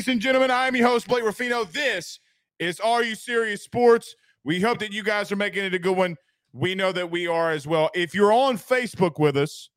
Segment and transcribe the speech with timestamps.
[0.00, 0.50] Ladies and gentlemen.
[0.50, 1.64] I am your host, Blake Ruffino.
[1.64, 2.20] This
[2.58, 4.16] is Are You Serious Sports.
[4.44, 6.16] We hope that you guys are making it a good one.
[6.54, 7.90] We know that we are as well.
[7.94, 9.68] If you're on Facebook with us,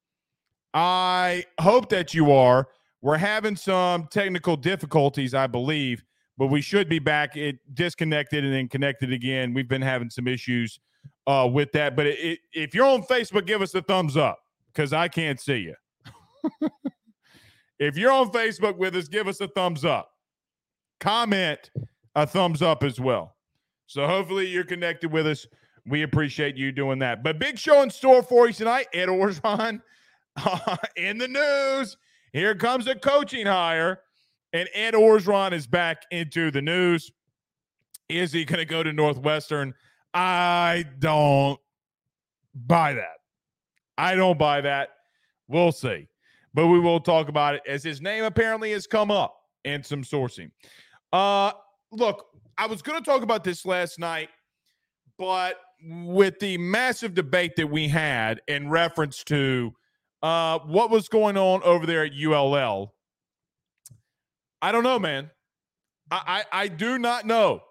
[0.74, 2.70] I hope that you are.
[3.02, 6.06] We're having some technical difficulties, I believe,
[6.38, 7.36] but we should be back.
[7.36, 9.54] It disconnected and then connected again.
[9.54, 10.80] We've been having some issues
[11.28, 11.98] uh, with that.
[11.98, 14.40] But it, it, if you're on Facebook, give us a thumbs up
[14.72, 15.58] because I can't see
[16.62, 16.70] you.
[17.80, 20.13] If you're on Facebook with us, give us a thumbs up.
[21.00, 21.72] Comment
[22.16, 23.36] a thumbs up as well.
[23.88, 25.46] So hopefully you're connected with us.
[25.86, 27.24] We appreciate you doing that.
[27.24, 28.88] But big show in store for you tonight.
[28.94, 29.82] Ed Orgeron
[30.38, 31.98] uh, in the news.
[32.32, 34.00] Here comes a coaching hire,
[34.54, 37.12] and Ed Orgeron is back into the news.
[38.10, 39.74] Is he going to go to Northwestern?
[40.14, 41.60] I don't
[42.56, 43.18] buy that.
[43.98, 44.90] I don't buy that.
[45.48, 46.08] We'll see
[46.54, 49.36] but we will talk about it as his name apparently has come up
[49.66, 50.52] in some sourcing.
[51.14, 51.54] Uh,
[51.94, 52.26] look,
[52.58, 54.30] I was going to talk about this last night,
[55.18, 55.56] but
[55.86, 59.72] with the massive debate that we had in reference to
[60.24, 62.94] Uh, what was going on over there at ULL?
[64.62, 65.30] I don't know, man.
[66.10, 67.62] I, I, I do not know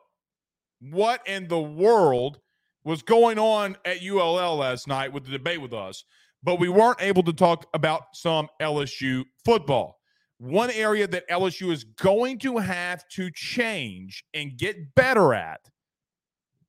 [0.80, 2.38] what in the world
[2.84, 6.04] was going on at ULL last night with the debate with us,
[6.42, 10.01] but we weren't able to talk about some LSU football.
[10.42, 15.60] One area that LSU is going to have to change and get better at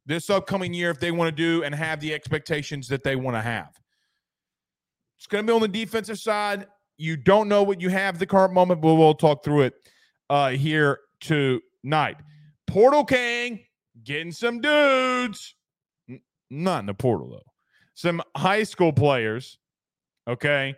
[0.05, 3.35] this upcoming year if they want to do and have the expectations that they want
[3.35, 3.71] to have.
[5.17, 6.67] It's going to be on the defensive side.
[6.97, 9.73] You don't know what you have the current moment, but we'll talk through it
[10.29, 12.17] uh, here tonight.
[12.67, 13.59] Portal King
[14.03, 15.55] getting some dudes,
[16.07, 16.21] N-
[16.51, 17.51] not in the portal though.
[17.95, 19.57] Some high school players,
[20.27, 20.75] okay?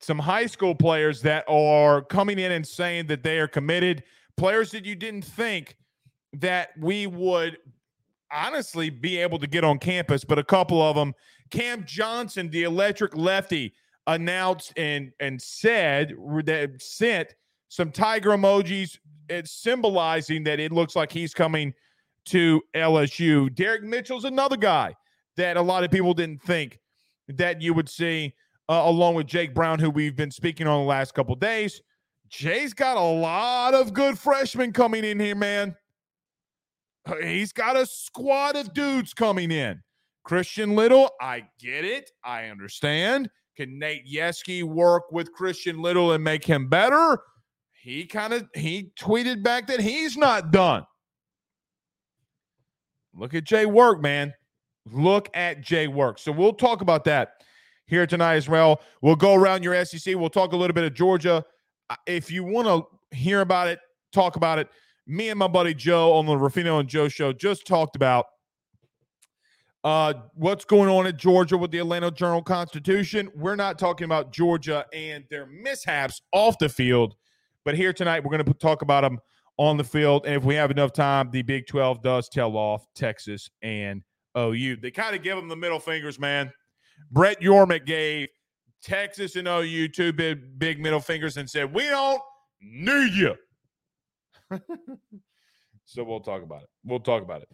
[0.00, 4.04] Some high school players that are coming in and saying that they are committed.
[4.36, 5.76] Players that you didn't think
[6.34, 7.58] that we would
[8.30, 11.14] honestly be able to get on campus, but a couple of them.
[11.50, 13.72] Cam Johnson, the electric lefty,
[14.06, 16.14] announced and and said
[16.44, 17.34] that sent
[17.68, 18.98] some tiger emojis,
[19.28, 21.74] it's symbolizing that it looks like he's coming
[22.26, 23.52] to LSU.
[23.54, 24.94] Derek Mitchell's another guy
[25.36, 26.78] that a lot of people didn't think
[27.28, 28.34] that you would see,
[28.68, 31.80] uh, along with Jake Brown, who we've been speaking on the last couple days.
[32.28, 35.76] Jay's got a lot of good freshmen coming in here, man.
[37.22, 39.80] He's got a squad of dudes coming in.
[40.24, 42.10] Christian Little, I get it.
[42.24, 43.30] I understand.
[43.56, 47.20] Can Nate Yeskie work with Christian Little and make him better?
[47.72, 50.84] He kind of he tweeted back that he's not done.
[53.14, 54.34] Look at Jay work, man.
[54.84, 56.18] Look at Jay work.
[56.18, 57.34] So we'll talk about that
[57.86, 58.80] here tonight as well.
[59.00, 60.14] We'll go around your SEC.
[60.16, 61.44] We'll talk a little bit of Georgia.
[62.06, 63.78] If you want to hear about it,
[64.12, 64.68] talk about it.
[65.06, 68.26] Me and my buddy Joe on the Ruffino and Joe show just talked about
[69.84, 73.30] uh, what's going on at Georgia with the Atlanta Journal Constitution.
[73.36, 77.14] We're not talking about Georgia and their mishaps off the field,
[77.64, 79.20] but here tonight we're going to talk about them
[79.58, 80.26] on the field.
[80.26, 84.02] And if we have enough time, the Big 12 does tell off Texas and
[84.36, 84.78] OU.
[84.82, 86.52] They kind of give them the middle fingers, man.
[87.10, 88.28] Brett Yormark gave
[88.82, 92.20] Texas and OU two big, big middle fingers and said, We don't
[92.60, 93.34] need you.
[95.84, 96.68] so we'll talk about it.
[96.84, 97.48] We'll talk about it.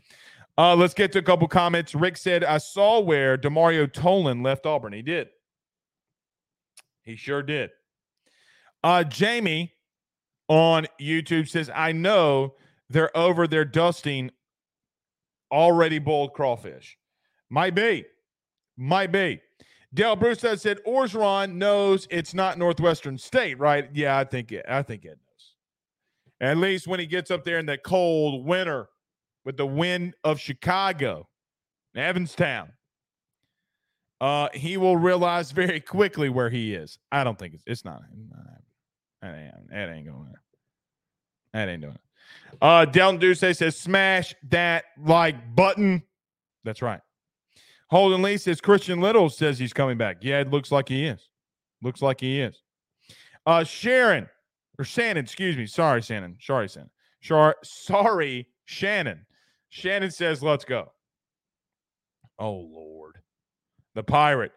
[0.59, 1.95] Uh, let's get to a couple comments.
[1.95, 4.93] Rick said, I saw where Demario Tolan left Auburn.
[4.93, 5.29] He did.
[7.03, 7.71] He sure did.
[8.85, 9.73] Uh, Jamie
[10.49, 12.55] on YouTube says, I know
[12.91, 14.31] they're over there dusting
[15.51, 16.99] already boiled crawfish.
[17.49, 18.05] Might be.
[18.77, 19.41] Might be.
[19.95, 23.89] Dale Bruce said Orgeron knows it's not Northwestern State, right?
[23.93, 24.65] Yeah, I think it.
[24.69, 25.21] I think it knows.
[26.41, 28.89] At least when he gets up there in that cold winter
[29.45, 31.29] with the wind of Chicago,
[31.95, 32.73] Evanstown,
[34.21, 36.99] uh, he will realize very quickly where he is.
[37.11, 38.03] I don't think it's it's not.
[39.21, 40.33] That ain't, that ain't going.
[41.53, 42.57] That ain't doing it.
[42.63, 46.03] Uh, Delton Duce says, "Smash that like button."
[46.65, 47.01] That's right.
[47.93, 50.17] Holden Lee says Christian Little says he's coming back.
[50.23, 51.29] Yeah, it looks like he is.
[51.83, 52.63] Looks like he is.
[53.45, 54.31] Uh, Sharon
[54.79, 55.67] or Shannon, excuse me.
[55.67, 56.39] Sorry, Shannon.
[56.41, 56.89] Sorry, Shannon.
[57.23, 59.27] Sorry, sorry, Shannon.
[59.69, 60.91] Shannon says, "Let's go."
[62.39, 63.19] Oh Lord,
[63.95, 64.53] the pirate.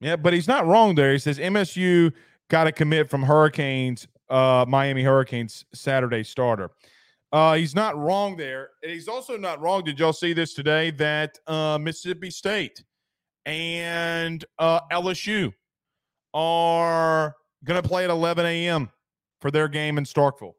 [0.00, 1.12] Yeah, but he's not wrong there.
[1.12, 2.10] He says MSU
[2.48, 6.70] got to commit from Hurricanes, uh, Miami Hurricanes Saturday starter.
[7.32, 8.70] Uh, he's not wrong there.
[8.82, 9.84] And he's also not wrong.
[9.84, 12.82] Did y'all see this today that uh, Mississippi State
[13.46, 15.52] and uh, LSU
[16.34, 17.34] are
[17.64, 18.90] going to play at 11 a.m.
[19.40, 20.54] for their game in Starkville?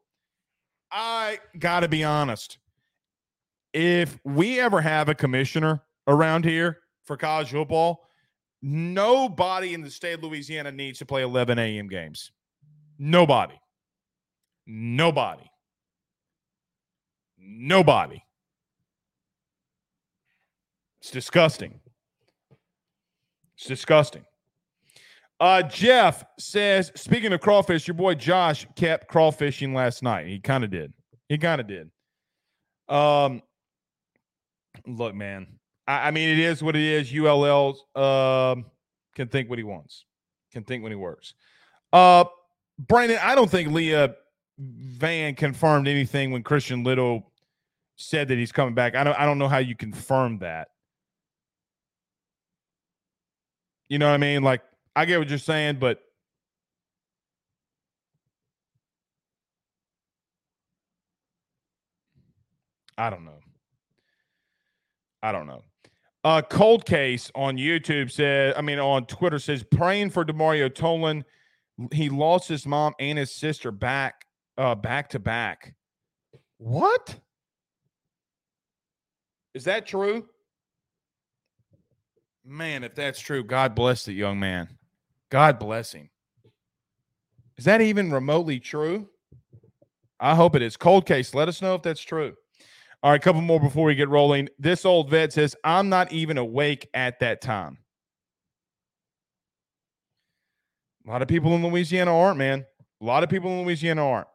[0.90, 2.58] I got to be honest.
[3.72, 8.04] If we ever have a commissioner around here for college football,
[8.60, 11.88] nobody in the state of Louisiana needs to play 11 a.m.
[11.88, 12.32] games.
[12.98, 13.54] Nobody.
[14.66, 15.44] Nobody.
[17.42, 18.24] Nobody.
[21.00, 21.80] It's disgusting.
[23.56, 24.24] It's disgusting.
[25.40, 30.28] Uh, Jeff says, speaking of crawfish, your boy Josh kept crawfishing last night.
[30.28, 30.92] He kind of did.
[31.28, 31.90] He kind of did.
[32.88, 33.42] Um,
[34.86, 35.58] look, man.
[35.88, 37.12] I, I, mean, it is what it is.
[37.12, 38.66] ULL um,
[39.16, 40.04] can think what he wants.
[40.52, 41.34] Can think when he works.
[41.92, 42.24] Uh,
[42.78, 44.14] Brandon, I don't think Leah
[44.58, 47.31] Van confirmed anything when Christian Little
[48.02, 48.94] said that he's coming back.
[48.94, 50.68] I don't I don't know how you confirm that.
[53.88, 54.42] You know what I mean?
[54.42, 54.62] Like
[54.94, 56.00] I get what you're saying, but
[62.98, 63.40] I don't know.
[65.22, 65.62] I don't know.
[66.24, 71.24] Uh, Cold Case on YouTube said, I mean, on Twitter says, praying for Demario Tolan.
[71.90, 75.74] He lost his mom and his sister back, uh, back to back.
[76.58, 77.18] What?
[79.54, 80.26] Is that true?
[82.44, 84.68] Man, if that's true, God bless the young man.
[85.30, 86.10] God bless him.
[87.56, 89.08] Is that even remotely true?
[90.18, 90.76] I hope it is.
[90.76, 91.34] Cold case.
[91.34, 92.34] Let us know if that's true.
[93.02, 94.48] All right, a couple more before we get rolling.
[94.58, 97.78] This old vet says, I'm not even awake at that time.
[101.06, 102.64] A lot of people in Louisiana aren't, man.
[103.00, 104.28] A lot of people in Louisiana aren't.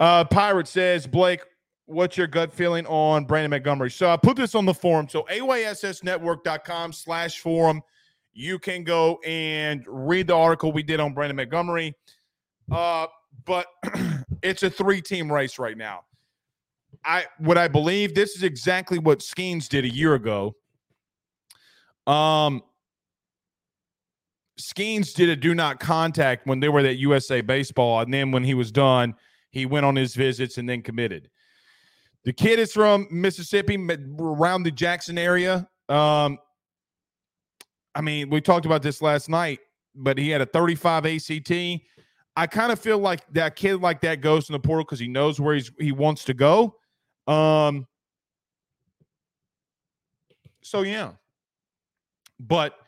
[0.00, 1.42] Uh, Pirate says, Blake,
[1.88, 3.90] what's your gut feeling on Brandon Montgomery?
[3.90, 5.08] So I put this on the forum.
[5.08, 7.82] So AYSSnetwork.com slash forum.
[8.34, 11.94] You can go and read the article we did on Brandon Montgomery.
[12.70, 13.06] Uh,
[13.44, 13.66] but
[14.42, 16.02] it's a three-team race right now.
[17.04, 20.56] I what I believe this is exactly what Skenes did a year ago.
[22.06, 22.62] Um
[24.58, 28.42] Skenes did a do not contact when they were at USA Baseball, and then when
[28.42, 29.14] he was done,
[29.50, 31.30] he went on his visits and then committed.
[32.24, 33.76] The kid is from Mississippi,
[34.18, 35.68] around the Jackson area.
[35.88, 36.38] Um,
[37.94, 39.60] I mean, we talked about this last night,
[39.94, 41.52] but he had a 35 ACT.
[42.36, 45.08] I kind of feel like that kid like that goes in the portal because he
[45.08, 46.76] knows where he's he wants to go.
[47.26, 47.86] Um.
[50.62, 51.12] So yeah,
[52.38, 52.78] but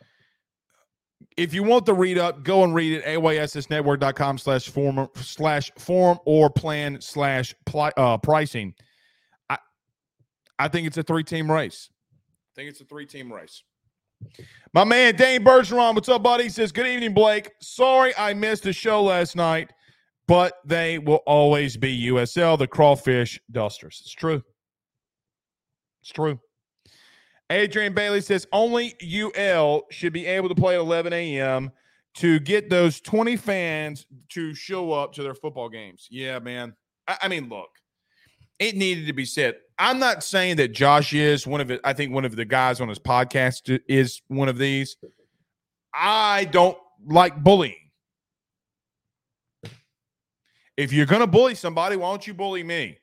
[1.37, 3.05] if you want the read up, go and read it.
[3.07, 8.75] AYSSnetwork.com slash form slash form or plan slash uh, pricing.
[10.61, 11.89] I think it's a three team race.
[11.91, 13.63] I think it's a three team race.
[14.75, 16.45] My man Dane Bergeron, what's up, buddy?
[16.45, 17.51] He says, Good evening, Blake.
[17.63, 19.73] Sorry I missed the show last night,
[20.29, 24.03] but they will always be USL, the crawfish dusters.
[24.05, 24.43] It's true.
[26.03, 26.39] It's true.
[27.49, 31.71] Adrian Bailey says only UL should be able to play at 11 a.m.
[32.17, 36.07] to get those 20 fans to show up to their football games.
[36.11, 36.75] Yeah, man.
[37.09, 37.71] I, I mean, look,
[38.61, 39.57] it needed to be said.
[39.79, 41.81] I'm not saying that Josh is one of it.
[41.83, 44.97] I think one of the guys on his podcast is one of these.
[45.95, 46.77] I don't
[47.07, 47.75] like bullying.
[50.77, 52.99] If you're going to bully somebody, why don't you bully me?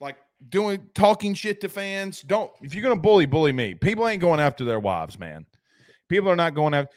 [0.00, 0.16] Like
[0.48, 2.22] doing talking shit to fans.
[2.22, 3.74] Don't if you're gonna bully, bully me.
[3.74, 5.44] People ain't going after their wives, man.
[6.08, 6.90] People are not going after.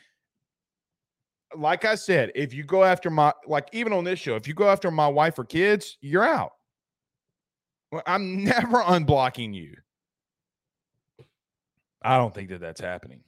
[1.55, 4.53] Like I said, if you go after my like even on this show, if you
[4.53, 6.51] go after my wife or kids, you're out.
[8.05, 9.75] I'm never unblocking you.
[12.01, 13.21] I don't think that that's happening.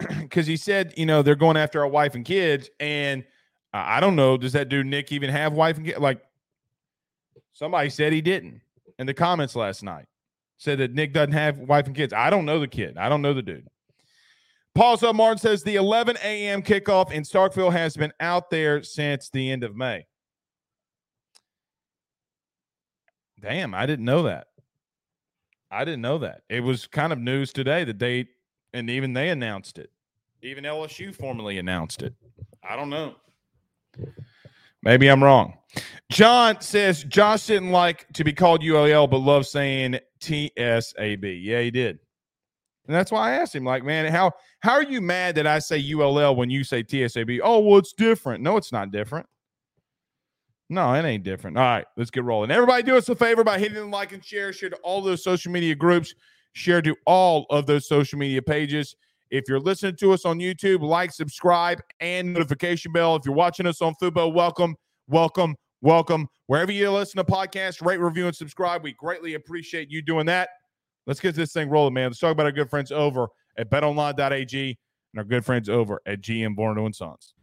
[0.18, 3.22] Because he said, you know, they're going after our wife and kids, and
[3.72, 4.36] I don't know.
[4.36, 6.00] Does that dude Nick even have wife and kids?
[6.00, 6.20] Like,
[7.52, 8.60] Somebody said he didn't
[8.98, 10.06] in the comments last night.
[10.56, 12.12] Said that Nick doesn't have wife and kids.
[12.12, 12.96] I don't know the kid.
[12.96, 13.66] I don't know the dude.
[14.74, 16.62] Paul Sub Martin says the 11 a.m.
[16.62, 20.06] kickoff in Starkville has been out there since the end of May.
[23.40, 24.46] Damn, I didn't know that.
[25.70, 26.42] I didn't know that.
[26.48, 28.28] It was kind of news today that they,
[28.72, 29.90] and even they announced it.
[30.42, 32.14] Even LSU formally announced it.
[32.62, 33.16] I don't know.
[34.82, 35.58] Maybe I'm wrong.
[36.10, 41.42] John says Josh didn't like to be called ULL, but loves saying TSAB.
[41.42, 41.98] Yeah, he did.
[42.86, 45.60] And that's why I asked him, like, man, how how are you mad that I
[45.60, 47.40] say ULL when you say TSAB?
[47.42, 48.42] Oh, well, it's different.
[48.42, 49.26] No, it's not different.
[50.68, 51.58] No, it ain't different.
[51.58, 52.50] All right, let's get rolling.
[52.50, 54.52] Everybody do us a favor by hitting the like and share.
[54.52, 56.14] Share to all those social media groups.
[56.54, 58.96] Share to all of those social media pages.
[59.30, 63.16] If you're listening to us on YouTube, like, subscribe, and notification bell.
[63.16, 64.76] If you're watching us on Fubo, welcome,
[65.08, 66.28] welcome, welcome.
[66.46, 68.82] Wherever you listen to podcasts, rate, review, and subscribe.
[68.82, 70.50] We greatly appreciate you doing that.
[71.06, 72.08] Let's get this thing rolling, man.
[72.10, 74.78] Let's talk about our good friends over at betonline.ag
[75.12, 77.34] and our good friends over at GM Borno and Sons.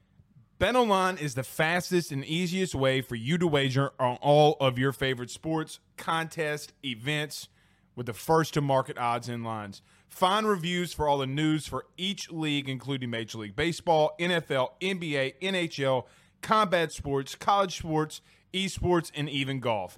[0.59, 4.91] BetOnline is the fastest and easiest way for you to wager on all of your
[4.91, 7.47] favorite sports, contests, events
[7.95, 9.81] with the first to market odds and lines.
[10.09, 15.35] Find reviews for all the news for each league, including Major League Baseball, NFL, NBA,
[15.41, 16.07] NHL,
[16.41, 18.19] combat sports, college sports,
[18.53, 19.97] esports, and even golf.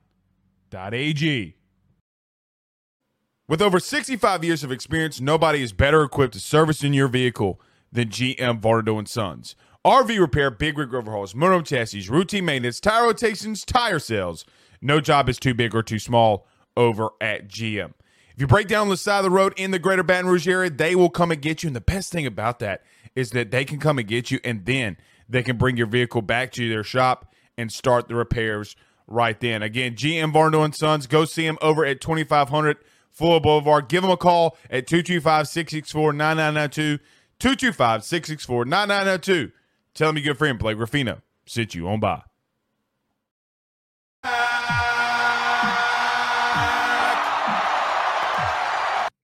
[0.71, 1.55] Betonline.ag.
[3.47, 7.59] With over 65 years of experience, nobody is better equipped to service in your vehicle
[7.91, 9.55] than GM Vardo and Sons.
[9.85, 14.45] RV repair, big rig overhauls, motorhome chassis, routine maintenance, tire rotations, tire sales.
[14.81, 16.47] No job is too big or too small
[16.77, 17.93] over at GM.
[18.33, 20.47] If you break down on the side of the road in the greater Baton Rouge
[20.47, 21.67] area, they will come and get you.
[21.67, 22.83] And the best thing about that
[23.15, 24.95] is that they can come and get you and then
[25.27, 28.75] they can bring your vehicle back to their shop and start the repairs
[29.11, 29.61] right then.
[29.61, 32.77] Again, GM Varno and Sons, go see them over at 2500
[33.11, 33.89] Fuller Boulevard.
[33.89, 37.03] Give them a call at 225 664 9992.
[37.39, 39.51] 225 664 9992.
[39.93, 42.21] Tell them your good friend Blake Ruffino sit you on by.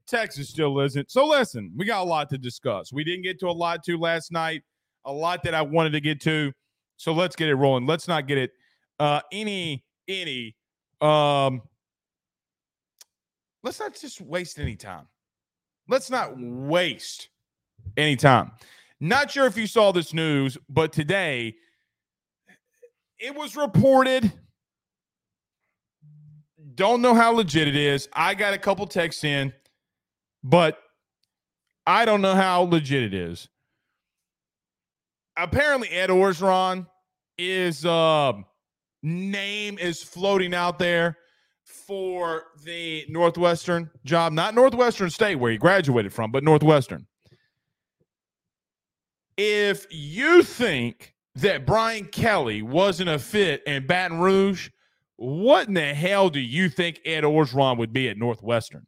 [0.08, 1.12] Texas still isn't.
[1.12, 2.94] So listen, we got a lot to discuss.
[2.94, 4.63] We didn't get to a lot to last night,
[5.06, 6.53] a lot that I wanted to get to.
[6.96, 7.86] So let's get it rolling.
[7.86, 8.51] Let's not get it
[9.00, 10.56] uh any any
[11.01, 11.62] um
[13.63, 15.08] let's not just waste any time.
[15.89, 17.30] Let's not waste
[17.96, 18.51] any time.
[19.00, 21.56] Not sure if you saw this news, but today
[23.20, 24.32] it was reported.
[26.75, 28.08] Don't know how legit it is.
[28.13, 29.54] I got a couple texts in
[30.44, 30.80] but
[31.86, 33.50] I don't know how legit it is.
[35.36, 36.88] Apparently, Ed Orgeron
[37.38, 38.34] is uh,
[39.04, 41.18] name is floating out there
[41.63, 47.06] for the Northwestern job, not Northwestern State where he graduated from, but Northwestern.
[49.38, 54.70] If you think that Brian Kelly wasn't a fit in Baton Rouge,
[55.18, 58.88] what in the hell do you think Ed Orgeron would be at Northwestern?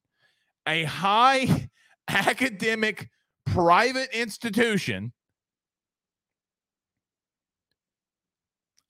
[0.70, 1.70] a high
[2.08, 3.10] academic
[3.46, 5.12] private institution.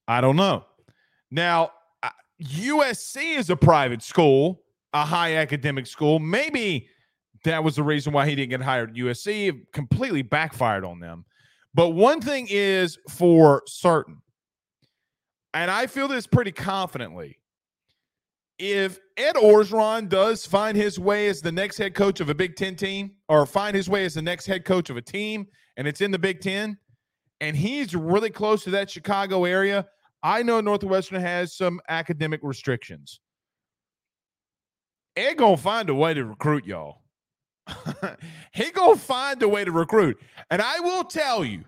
[0.08, 0.66] I don't know.
[1.32, 1.72] Now,
[2.04, 2.10] uh,
[2.44, 4.62] USC is a private school,
[4.94, 6.20] a high academic school.
[6.20, 6.88] Maybe
[7.44, 9.50] that was the reason why he didn't get hired at USC.
[9.50, 11.26] It completely backfired on them.
[11.74, 14.22] But one thing is for certain,
[15.54, 17.40] and I feel this pretty confidently
[18.60, 22.58] if Ed Orgeron does find his way as the next head coach of a Big
[22.58, 25.88] Ten team, or find his way as the next head coach of a team, and
[25.88, 26.78] it's in the Big Ten,
[27.40, 29.88] and he's really close to that Chicago area,
[30.22, 33.20] I know Northwestern has some academic restrictions.
[35.16, 37.02] Ed gonna find a way to recruit y'all.
[38.54, 41.64] he gonna find a way to recruit, and I will tell you,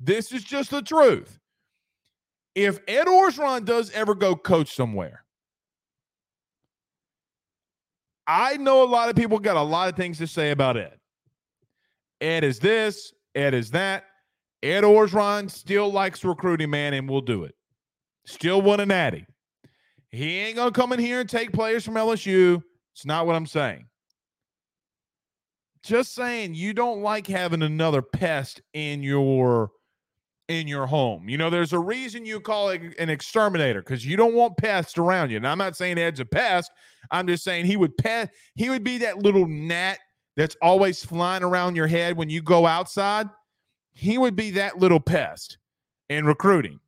[0.00, 1.38] this is just the truth.
[2.54, 5.24] If Ed Orgeron does ever go coach somewhere,
[8.26, 10.98] I know a lot of people got a lot of things to say about Ed.
[12.20, 14.04] Ed is this, Ed is that.
[14.62, 17.54] Ed Orgeron still likes recruiting, man, and will do it.
[18.26, 19.26] Still want an natty.
[20.10, 22.62] He ain't gonna come in here and take players from LSU.
[22.94, 23.86] It's not what I'm saying.
[25.82, 29.70] Just saying you don't like having another pest in your
[30.48, 31.28] in your home.
[31.28, 34.98] You know, there's a reason you call it an exterminator because you don't want pests
[34.98, 35.36] around you.
[35.36, 36.70] And I'm not saying Ed's a pest.
[37.10, 38.30] I'm just saying he would pet.
[38.54, 39.98] He would be that little gnat
[40.36, 43.28] that's always flying around your head when you go outside.
[43.92, 45.58] He would be that little pest
[46.08, 46.80] in recruiting.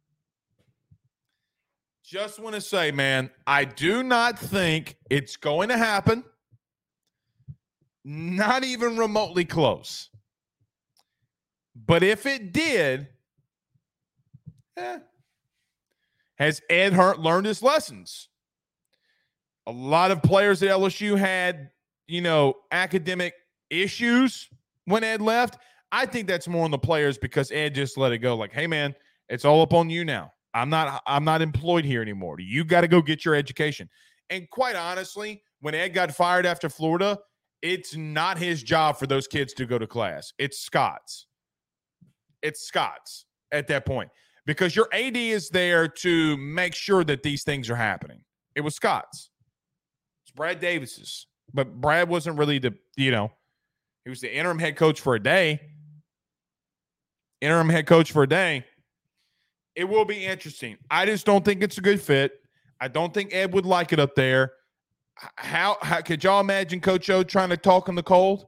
[2.06, 6.22] Just want to say, man, I do not think it's going to happen.
[8.04, 10.08] Not even remotely close.
[11.74, 13.08] But if it did,
[14.76, 14.98] Eh.
[16.38, 18.28] Has Ed Hurt learned his lessons?
[19.66, 21.70] A lot of players at LSU had,
[22.06, 23.34] you know, academic
[23.70, 24.48] issues
[24.84, 25.58] when Ed left.
[25.90, 28.36] I think that's more on the players because Ed just let it go.
[28.36, 28.94] Like, hey man,
[29.28, 30.32] it's all up on you now.
[30.56, 32.40] I'm not I'm not employed here anymore.
[32.40, 33.90] You got to go get your education.
[34.30, 37.18] And quite honestly, when Ed got fired after Florida,
[37.60, 40.32] it's not his job for those kids to go to class.
[40.38, 41.26] It's Scott's.
[42.42, 44.08] It's Scott's at that point
[44.46, 48.22] because your AD is there to make sure that these things are happening.
[48.54, 49.28] It was Scott's.
[50.24, 51.26] It's Brad Davis's.
[51.52, 53.30] But Brad wasn't really the, you know,
[54.04, 55.60] he was the interim head coach for a day.
[57.42, 58.64] Interim head coach for a day.
[59.76, 60.78] It will be interesting.
[60.90, 62.40] I just don't think it's a good fit.
[62.80, 64.52] I don't think Ed would like it up there.
[65.36, 68.46] How, how could y'all imagine Coach O trying to talk in the cold?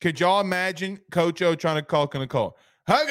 [0.00, 2.54] Could y'all imagine Coach O trying to talk in the cold?
[2.86, 3.06] But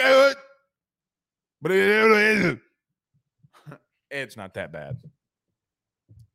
[4.11, 4.97] it's not that bad.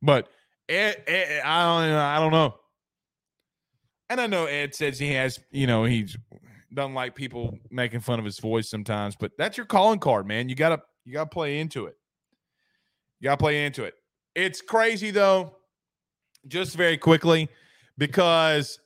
[0.01, 0.27] But
[0.67, 2.55] Ed, Ed, I don't I don't know.
[4.09, 6.17] And I know Ed says he has, you know, he's
[6.73, 10.49] doesn't like people making fun of his voice sometimes, but that's your calling card, man.
[10.49, 11.95] You gotta you gotta play into it.
[13.19, 13.95] You gotta play into it.
[14.35, 15.55] It's crazy though.
[16.47, 17.49] just very quickly,
[17.97, 18.79] because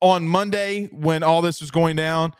[0.00, 2.34] on Monday, when all this was going down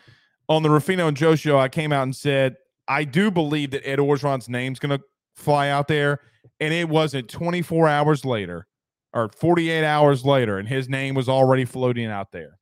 [0.48, 2.56] on the Ruffino and Joe show, I came out and said,
[2.88, 5.00] I do believe that Ed Orgeron's name's to
[5.36, 6.20] fly out there.
[6.60, 8.66] And it wasn't 24 hours later
[9.14, 12.58] or 48 hours later, and his name was already floating out there.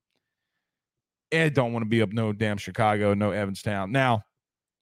[1.32, 3.90] Ed don't want to be up no damn Chicago, no Evanstown.
[3.90, 4.22] Now,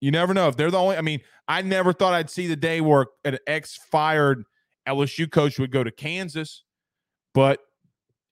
[0.00, 0.96] you never know if they're the only.
[0.96, 4.44] I mean, I never thought I'd see the day where an ex-fired
[4.86, 6.64] LSU coach would go to Kansas,
[7.34, 7.60] but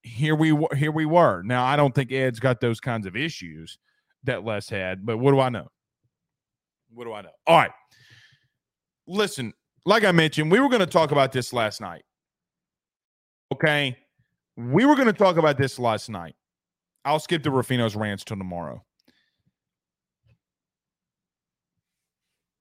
[0.02, 1.42] here we here we were.
[1.42, 3.78] Now, I don't think Ed's got those kinds of issues
[4.24, 5.68] that Les had, but what do I know?
[6.92, 7.30] What do I know?
[7.46, 7.72] All right.
[9.06, 9.52] Listen,
[9.84, 12.02] like I mentioned, we were going to talk about this last night.
[13.52, 13.96] Okay.
[14.56, 16.34] We were going to talk about this last night.
[17.06, 18.84] I'll skip the Ruffino's rants till tomorrow.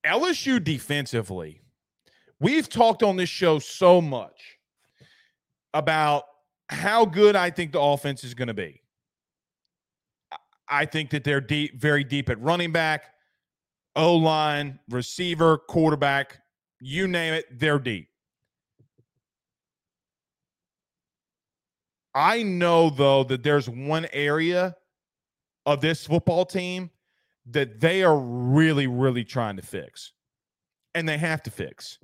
[0.05, 1.62] LSU defensively,
[2.39, 4.60] we've talked on this show so much
[5.73, 6.25] about
[6.69, 8.84] how good I think the offense is going to be.
[10.69, 13.05] I think that they're deep, very deep at running back,
[13.95, 16.39] O line, receiver, quarterback,
[16.79, 18.10] you name it, they're deep.
[22.15, 24.75] I know though that there's one area
[25.65, 26.89] of this football team
[27.47, 30.13] that they are really, really trying to fix,
[30.95, 31.99] and they have to fix.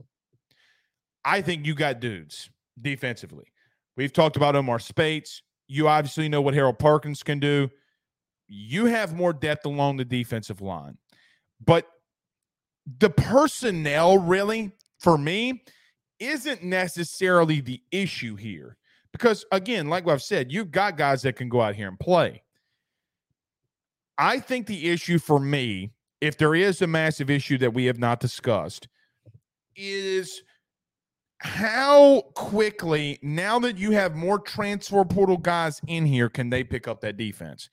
[1.23, 3.45] I think you got dudes defensively.
[3.95, 5.41] We've talked about Omar Speights.
[5.67, 7.69] You obviously know what Harold Perkins can do.
[8.47, 10.97] You have more depth along the defensive line.
[11.63, 11.87] But
[12.99, 15.63] the personnel, really, for me,
[16.19, 18.77] isn't necessarily the issue here.
[19.11, 22.43] Because again, like I've said, you've got guys that can go out here and play.
[24.17, 27.99] I think the issue for me, if there is a massive issue that we have
[27.99, 28.87] not discussed,
[29.75, 30.43] is
[31.39, 36.87] how quickly, now that you have more transfer portal guys in here, can they pick
[36.87, 37.69] up that defense?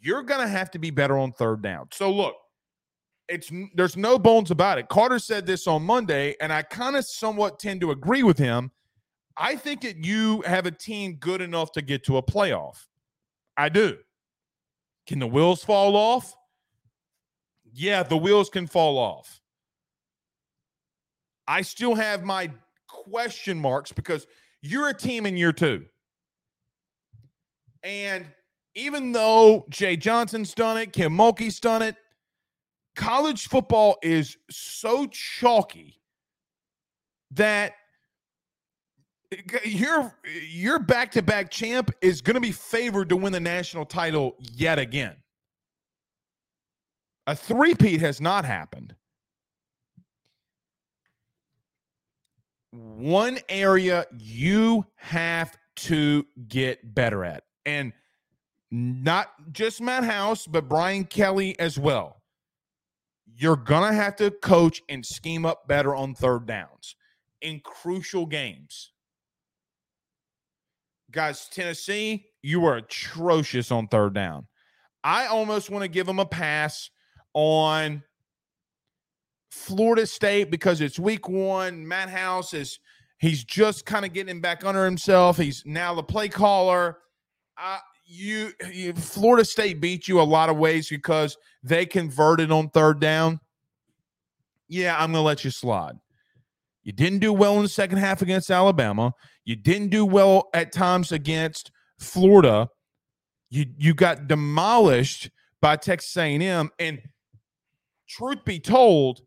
[0.00, 1.88] You're going to have to be better on third down.
[1.92, 2.34] So, look,
[3.28, 4.88] it's there's no bones about it.
[4.88, 8.70] Carter said this on Monday, and I kind of somewhat tend to agree with him
[9.36, 12.86] I think that you have a team good enough to get to a playoff.
[13.56, 13.98] I do.
[15.06, 16.34] Can the wheels fall off?
[17.72, 19.40] Yeah, the wheels can fall off.
[21.46, 22.50] I still have my
[22.88, 24.26] question marks because
[24.62, 25.84] you're a team in year two.
[27.82, 28.26] And
[28.74, 31.96] even though Jay Johnson's done it, Kim Mulkey's done it,
[32.96, 36.00] college football is so chalky
[37.32, 37.72] that
[39.64, 40.14] your
[40.50, 45.16] your back-to-back champ is going to be favored to win the national title yet again.
[47.26, 48.94] A three-peat has not happened.
[52.70, 57.92] One area you have to get better at, and
[58.70, 62.20] not just Matt House, but Brian Kelly as well.
[63.36, 66.96] You're going to have to coach and scheme up better on third downs
[67.40, 68.92] in crucial games.
[71.14, 74.48] Guys, Tennessee, you were atrocious on third down.
[75.04, 76.90] I almost want to give them a pass
[77.34, 78.02] on
[79.52, 81.86] Florida State because it's week one.
[81.86, 82.80] Matt House is
[83.18, 85.36] he's just kind of getting back under himself.
[85.38, 86.98] He's now the play caller.
[88.04, 92.98] You, you Florida State beat you a lot of ways because they converted on third
[92.98, 93.38] down.
[94.66, 95.94] Yeah, I'm gonna let you slide.
[96.82, 99.12] You didn't do well in the second half against Alabama.
[99.44, 102.68] You didn't do well at times against Florida.
[103.50, 105.30] You you got demolished
[105.60, 106.70] by Texas A&M.
[106.78, 107.00] And
[108.08, 109.20] truth be told,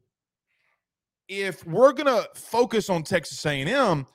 [1.27, 4.05] if we're gonna focus on Texas A&M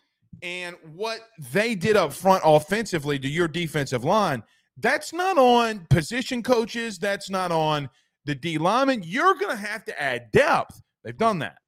[0.43, 1.21] and what
[1.53, 4.43] they did up front offensively to your defensive line,
[4.79, 6.99] that's not on position coaches.
[6.99, 7.88] That's not on
[8.25, 9.03] the D lineman.
[9.05, 10.81] You're gonna have to add depth.
[11.05, 11.59] They've done that.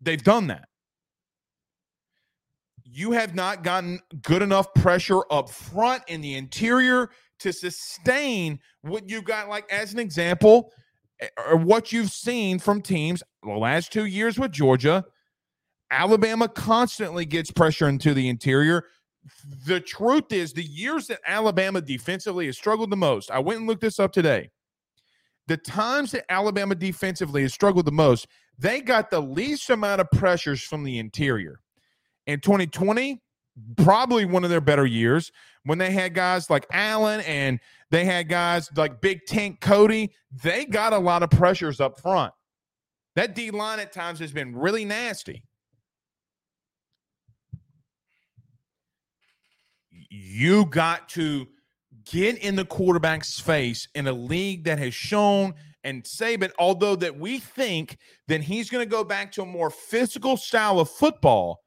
[0.00, 0.68] They've done that.
[2.94, 9.08] You have not gotten good enough pressure up front in the interior to sustain what
[9.08, 10.70] you got, like as an example,
[11.18, 15.06] eh, or what you've seen from teams the last two years with Georgia.
[15.90, 18.84] Alabama constantly gets pressure into the interior.
[19.66, 23.66] The truth is, the years that Alabama defensively has struggled the most, I went and
[23.66, 24.50] looked this up today.
[25.46, 28.26] The times that Alabama defensively has struggled the most,
[28.58, 31.61] they got the least amount of pressures from the interior.
[32.26, 33.20] In 2020,
[33.76, 35.32] probably one of their better years
[35.64, 40.12] when they had guys like Allen and they had guys like Big Tank Cody.
[40.42, 42.32] They got a lot of pressures up front.
[43.16, 45.44] That D line at times has been really nasty.
[50.12, 51.48] you got to
[52.04, 55.54] get in the quarterback's face in a league that has shown
[55.84, 57.96] and Saban, although that we think
[58.28, 61.60] that he's going to go back to a more physical style of football,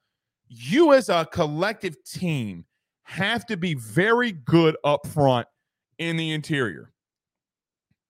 [0.47, 2.65] you as a collective team
[3.03, 5.47] have to be very good up front
[5.97, 6.91] in the interior.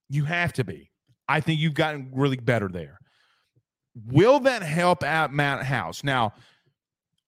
[0.09, 0.91] You have to be.
[1.27, 2.99] I think you've gotten really better there.
[4.07, 6.03] Will that help out Matt House?
[6.03, 6.33] Now,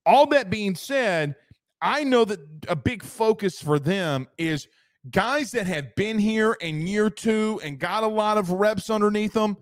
[0.06, 1.36] all that being said,
[1.82, 4.68] I know that a big focus for them is
[5.12, 9.34] guys that have been here in year two and got a lot of reps underneath
[9.34, 9.58] them.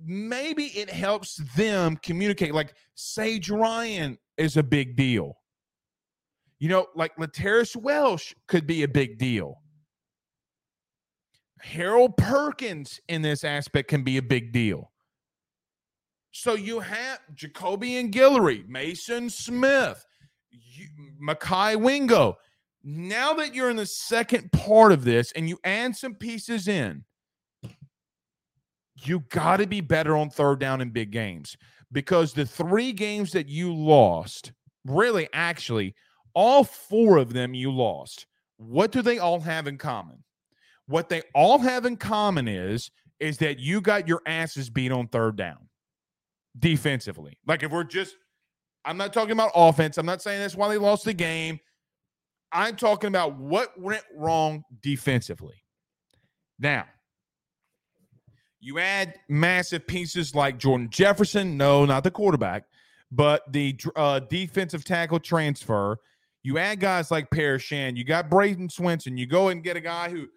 [0.00, 2.54] Maybe it helps them communicate.
[2.54, 5.36] Like Sage Ryan is a big deal.
[6.58, 9.60] You know, like Latarius Welsh could be a big deal.
[11.60, 14.92] Harold Perkins in this aspect can be a big deal.
[16.30, 20.04] So you have Jacobian Guillory, Maason Smith,
[21.20, 22.36] Mekhi Wingo.
[22.84, 27.04] Now that you're in the second part of this and you add some pieces in,
[29.04, 31.56] you got to be better on third down in big games
[31.92, 34.52] because the three games that you lost,
[34.84, 35.94] really, actually,
[36.34, 38.26] all four of them you lost.
[38.58, 40.24] What do they all have in common?
[40.86, 45.08] What they all have in common is is that you got your asses beat on
[45.08, 45.68] third down
[46.58, 47.36] defensively.
[47.46, 48.16] Like if we're just
[48.84, 49.98] I'm not talking about offense.
[49.98, 51.60] I'm not saying that's why they lost the game.
[52.52, 55.62] I'm talking about what went wrong defensively.
[56.58, 56.86] Now,
[58.60, 62.64] you add massive pieces like Jordan Jefferson, no, not the quarterback,
[63.12, 65.98] but the uh, defensive tackle transfer.
[66.42, 67.98] You add guys like Paris Shand.
[67.98, 69.18] You got Bradyn Swinson.
[69.18, 70.28] You go and get a guy who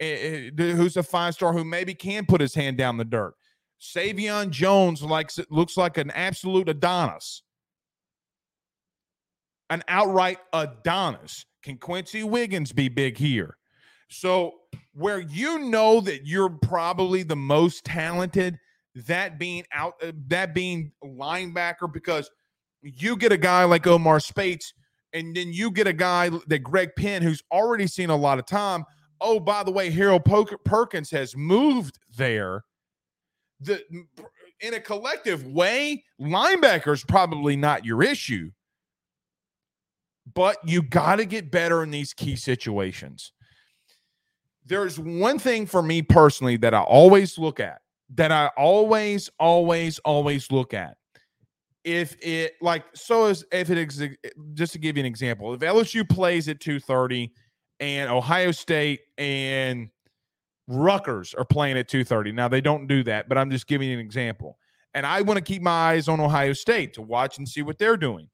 [0.00, 3.34] uh, who's a five star who maybe can put his hand down the dirt.
[3.80, 7.42] Sai'vion Jones likes it looks like an absolute Adonis,
[9.70, 11.44] an outright Adonis.
[11.62, 13.56] Can Quency Wiggins be big here?
[14.08, 14.52] So
[14.92, 18.58] where you know that you're probably the most talented,
[18.94, 22.30] that being out, uh, that being linebacker, because
[22.82, 24.72] you get a guy like Omar Speights,
[25.12, 28.46] and then you get a guy that Greg Penn, who's already seen a lot of
[28.46, 28.84] time.
[29.20, 30.24] Oh, by the way, Harold
[30.64, 32.64] Perkins has moved there.
[33.60, 33.82] The
[34.60, 38.50] in a collective way, linebacker is probably not your issue
[40.34, 43.32] but you got to get better in these key situations.
[44.66, 47.80] There's one thing for me personally that I always look at,
[48.14, 50.96] that I always, always, always look at.
[51.84, 54.02] If it like so is if it is
[54.54, 57.30] just to give you an example, if LSU plays at 2:30
[57.78, 59.88] and Ohio State and
[60.66, 62.32] Rutgers are playing at 2:30.
[62.32, 64.58] Now they don't do that, but I'm just giving you an example.
[64.94, 67.78] And I want to keep my eyes on Ohio State to watch and see what
[67.78, 68.28] they're doing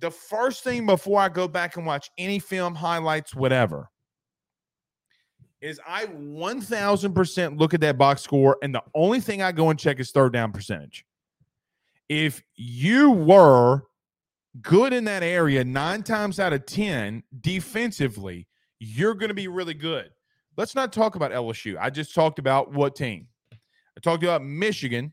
[0.00, 3.90] the first thing before I go back and watch any film, highlights, whatever,
[5.60, 8.56] is I 1000% look at that box score.
[8.62, 11.04] And the only thing I go and check is third down percentage.
[12.08, 13.82] If you were
[14.62, 18.46] good in that area nine times out of 10 defensively,
[18.78, 20.10] you're going to be really good.
[20.56, 21.76] Let's not talk about LSU.
[21.78, 23.28] I just talked about what team?
[23.52, 25.12] I talked about Michigan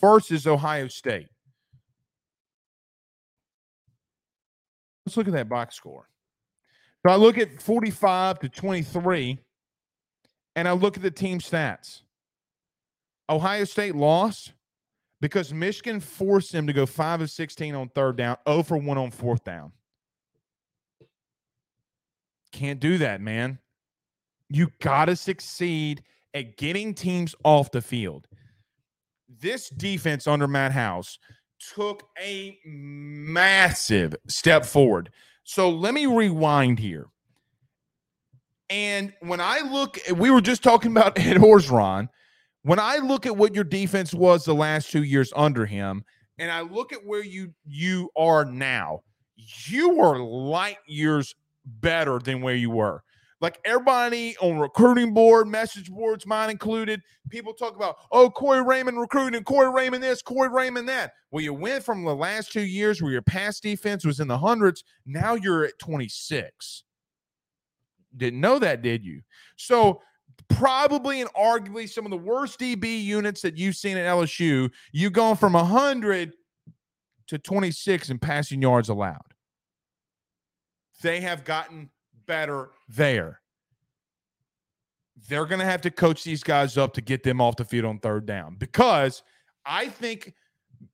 [0.00, 1.28] versus Ohio State.
[5.04, 6.08] Let's look at that box score.
[7.04, 9.38] So I look at 45 to 23,
[10.56, 12.02] and I look at the team stats.
[13.28, 14.52] Ohio State lost
[15.20, 18.98] because Michigan forced them to go 5 of 16 on third down, 0 for 1
[18.98, 19.72] on fourth down.
[22.52, 23.58] Can't do that, man.
[24.48, 26.02] You got to succeed
[26.34, 28.26] at getting teams off the field.
[29.28, 31.18] This defense under Matt House
[31.74, 35.10] took a massive step forward.
[35.44, 37.06] So let me rewind here.
[38.68, 42.08] And when I look, we were just talking about Ed Orgeron.
[42.62, 46.04] When I look at what your defense was the last two years under him,
[46.38, 49.00] and I look at where you you are now,
[49.66, 53.02] you are light years better than where you were
[53.40, 57.00] like everybody on recruiting board, message boards, mine included,
[57.30, 61.12] people talk about, oh, Corey Raymond recruiting, Corey Raymond this, Corey Raymond that.
[61.30, 64.38] Well, you went from the last two years where your pass defense was in the
[64.38, 64.84] hundreds.
[65.06, 66.84] Now you're at 26.
[68.16, 69.22] Didn't know that, did you?
[69.56, 70.02] So,
[70.48, 75.12] probably and arguably some of the worst DB units that you've seen at LSU, You've
[75.12, 76.32] gone from 100
[77.28, 79.34] to 26 in passing yards allowed.
[81.02, 81.90] They have gotten
[82.30, 83.40] better there.
[85.28, 87.86] They're going to have to coach these guys up to get them off the field
[87.86, 89.24] on third down because
[89.66, 90.34] I think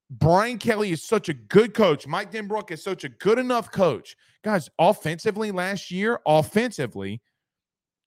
[0.08, 2.06] Brian Kelly is such a good coach.
[2.06, 4.16] Mike Denbrock is such a good enough coach.
[4.42, 7.20] Guys, offensively last year, offensively,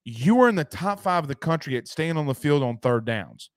[0.04, 2.80] you were in the top five of the country at staying on the field on
[2.80, 3.52] third downs.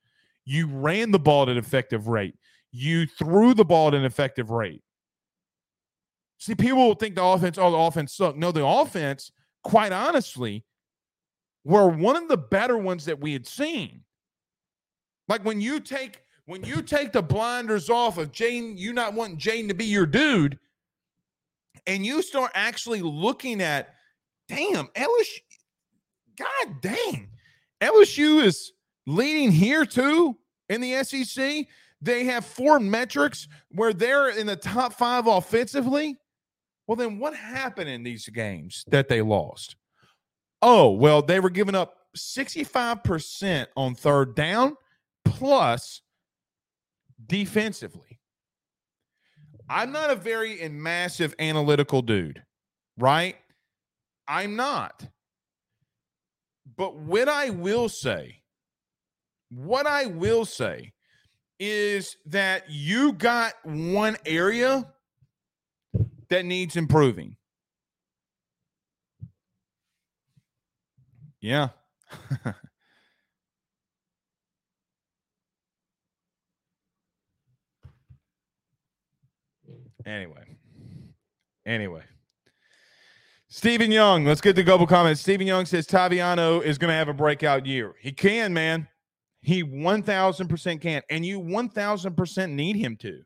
[0.44, 2.34] You ran the ball at an effective rate.
[2.72, 4.82] You threw the ball at an effective rate.
[6.36, 8.36] See, people will think the offense, oh, the offense sucked.
[8.36, 9.30] No, the offense,
[9.62, 10.64] quite honestly,
[11.64, 14.02] were one of the better ones that we had seen.
[15.28, 19.38] Like when you take when you take the blinders off of Jane, you not wanting
[19.38, 20.58] Jane to be your dude,
[21.86, 23.94] and you start actually looking at,
[24.48, 25.40] damn, LSU,
[26.36, 27.28] God dang,
[27.80, 28.72] LSU is
[29.06, 30.36] leading here too
[30.68, 31.66] in the SEC.
[32.00, 36.18] They have four metrics where they're in the top five offensively.
[36.86, 39.76] Well, then what happened in these games that they lost?
[40.60, 44.76] Oh, well, they were giving up 65% on third down
[45.24, 46.02] plus
[47.26, 48.20] defensively.
[49.68, 52.42] I'm not a very massive analytical dude,
[52.98, 53.36] right?
[54.28, 55.08] I'm not.
[56.76, 58.42] But what I will say,
[59.50, 60.92] what I will say
[61.58, 64.84] is that you got one area
[66.32, 67.36] that needs improving.
[71.40, 71.68] Yeah.
[80.06, 80.56] anyway.
[81.66, 82.02] Anyway.
[83.48, 85.20] Stephen Young, let's get the global comments.
[85.20, 87.94] Stephen Young says Toviano is going to have a breakout year.
[88.00, 88.88] He can, man.
[89.42, 91.02] He 1000% can.
[91.10, 93.22] And you 1000% need him to.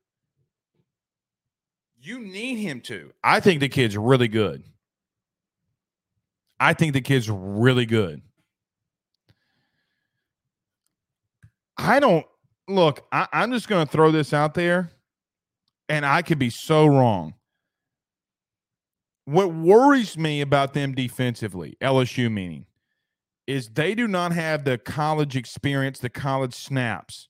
[1.98, 3.12] You need him to.
[3.24, 4.64] I think the kid's really good.
[6.58, 8.22] I think the kid's really good.
[11.76, 12.24] I don't
[12.68, 14.90] look, I, I'm just going to throw this out there,
[15.88, 17.34] and I could be so wrong.
[19.24, 22.66] What worries me about them defensively, LSU meaning,
[23.46, 27.28] is they do not have the college experience, the college snaps.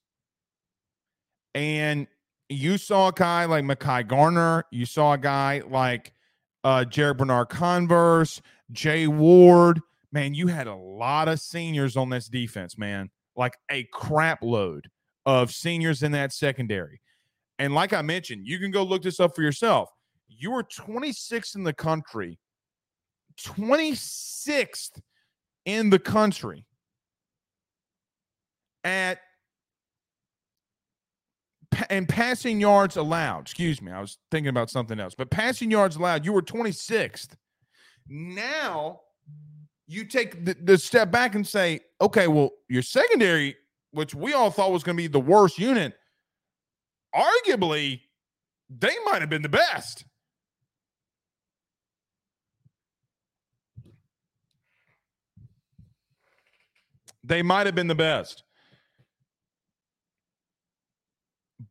[1.55, 2.07] And
[2.49, 6.13] you saw a guy like Mekhi Garner, you saw a guy like
[6.65, 8.41] uh, Jarrick Bernard-Converse,
[8.73, 9.81] Jay Ward.
[10.13, 13.11] Man, you had a lot of seniors on this defense, man.
[13.35, 14.89] Like a crap load
[15.27, 17.01] of seniors in that secondary.
[17.59, 19.91] And like I mentioned, you can go look this up for yourself.
[20.29, 22.39] You were 26th in the country,
[23.41, 25.01] 26th
[25.65, 26.65] in the country
[28.85, 29.19] at
[31.91, 33.43] and passing yards allowed.
[33.43, 35.15] Excuse me, I was thinking about something else.
[35.15, 37.31] But passing yards allowed, you were 26th.
[38.09, 39.01] Now
[39.87, 43.57] you take the, the step back and say, okay, well, your secondary,
[43.93, 45.95] which we all thought was going to be the worst unit,
[47.15, 48.01] arguably,
[48.69, 50.05] they might have been the best.
[57.23, 58.45] They might have been the best.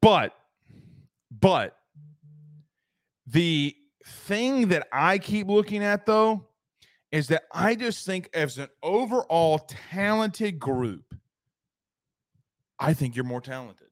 [0.05, 0.35] But,
[1.31, 1.75] but
[3.25, 6.45] the thing that I keep looking at though
[7.11, 11.15] is that I just think as an overall talented group,
[12.77, 13.87] I think you're more talented.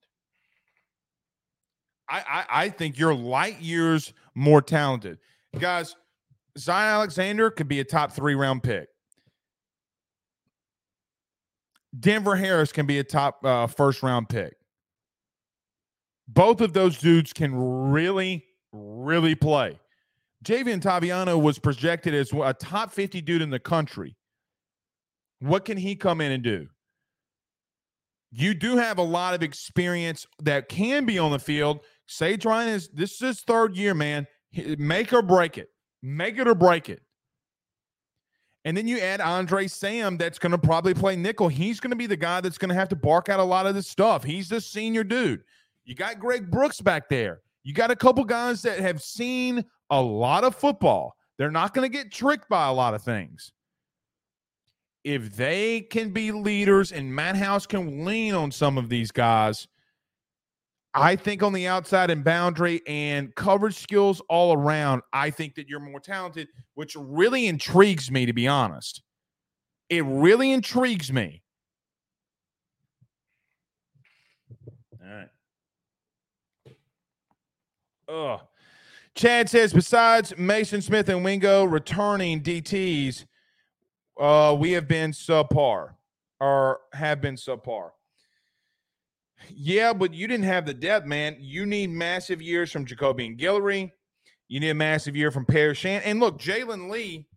[2.07, 5.17] I, I, I think you're light years more talented.
[5.57, 5.95] Guys,
[6.59, 8.87] Zion Alexander could be a top three round pick.
[11.99, 14.53] Denver Harris can be a top uh, first round pick.
[16.27, 17.53] Both of those dudes can
[17.91, 19.79] really, really play.
[20.43, 24.15] Javien Toviano was projected as a top 50 dude in the country.
[25.39, 26.67] What can he come in and do?
[28.31, 31.81] You do have a lot of experience that can be on the field.
[32.07, 34.25] Sage Ryan is this is his third year, man.
[34.77, 35.69] Make or break it.
[36.01, 37.01] Make it or break it.
[38.65, 41.49] And then you add Andre Sam, that's going to probably play nickel.
[41.49, 43.67] He's going to be the guy that's going to have to bark out a lot
[43.67, 44.23] of this stuff.
[44.23, 45.43] He's the senior dude.
[45.85, 47.41] You got Greg Brooks back there.
[47.63, 51.15] You got a couple guys that have seen a lot of football.
[51.37, 53.51] They're not going to get tricked by a lot of things.
[55.03, 59.67] If they can be leaders and Matt House can lean on some of these guys,
[60.93, 65.67] I think on the outside and boundary and coverage skills all around, I think that
[65.67, 69.01] you're more talented, which really intrigues me, to be honest.
[69.89, 71.41] It really intrigues me.
[75.03, 75.27] All right.
[78.13, 78.39] Ugh.
[79.15, 83.25] Chad says, besides Maason Smith and Wingo returning DTs,
[84.19, 85.93] uh, we have been subpar
[86.39, 87.91] or have been subpar.
[89.49, 91.37] Yeah, but you didn't have the depth, man.
[91.39, 93.91] You need massive years from Jacobian Guillory.
[94.47, 95.45] You need a massive year from
[95.75, 96.03] Shand.
[96.05, 97.27] And look, Jalen Lee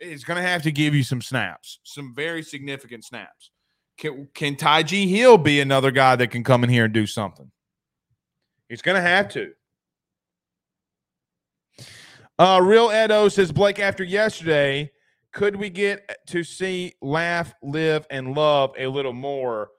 [0.00, 3.50] is going to have to give you some snaps, some very significant snaps.
[3.98, 7.06] Can, can Ty G Hill be another guy that can come in here and do
[7.06, 7.50] something?
[8.68, 9.52] He's going to have to.
[12.38, 14.92] Uh, Real Edo says, Blake, after yesterday,
[15.32, 19.70] could we get to see laugh, live, and love a little more?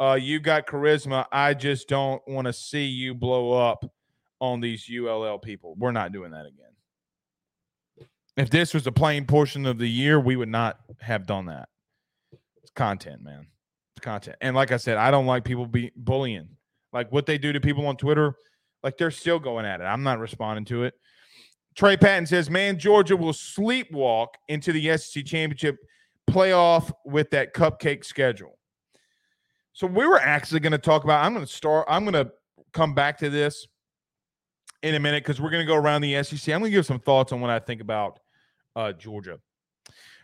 [0.00, 1.26] Uh, you got charisma.
[1.32, 3.84] I just don't want to see you blow up
[4.40, 5.74] on these ULL people.
[5.76, 8.08] We're not doing that again.
[8.36, 11.68] If this was a playing portion of the year, we would not have done that.
[12.62, 13.46] It's content, man.
[13.96, 14.36] It's content.
[14.40, 16.48] And like I said, I don't like people be bullying.
[16.92, 18.34] Like what they do to people on Twitter,
[18.82, 19.84] like they're still going at it.
[19.84, 20.94] I'm not responding to it.
[21.74, 25.76] Trey Patton says, man, Georgia will sleepwalk into the SEC championship
[26.30, 28.58] playoff with that cupcake schedule.
[29.72, 32.32] So we were actually going to talk about, I'm going to start, I'm going to
[32.72, 33.66] come back to this
[34.84, 36.54] in a minute because we're going to go around the SEC.
[36.54, 38.20] I'm going to give some thoughts on what I think about
[38.76, 39.40] uh, Georgia.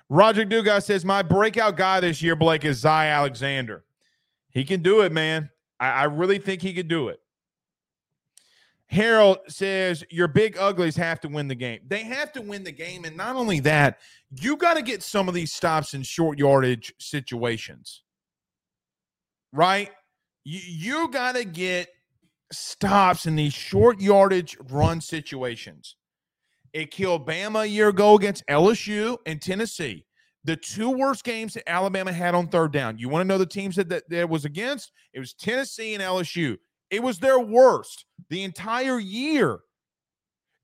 [0.09, 3.84] Roger Dugas says, my breakout guy this year, Blake, is Zy Alexander.
[4.51, 5.51] He can do it, man.
[5.78, 7.20] I, I really think he could do it.
[8.91, 11.78] Harold says your big uglies have to win the game.
[11.86, 13.05] They have to win the game.
[13.05, 14.01] And not only that,
[14.41, 18.03] you got to get some of these stops in short yardage situations.
[19.53, 19.91] Right?
[20.45, 21.88] You, you got to get
[22.51, 25.95] stops in these short yardage run situations.
[26.72, 30.05] It killed Bama a year ago against LSU and Tennessee.
[30.43, 32.99] The two worst games that Alabama had on third down.
[32.99, 34.91] You want to know the teams that, that, that was against?
[35.12, 36.57] It was Tennessee and LSU.
[36.91, 39.61] It was their worst the entire year.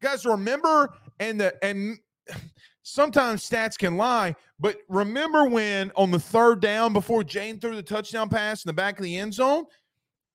[0.03, 1.99] Guys, remember and the and
[2.83, 7.83] sometimes stats can lie, but remember when on the third down before Jane threw the
[7.83, 9.65] touchdown pass in the back of the end zone?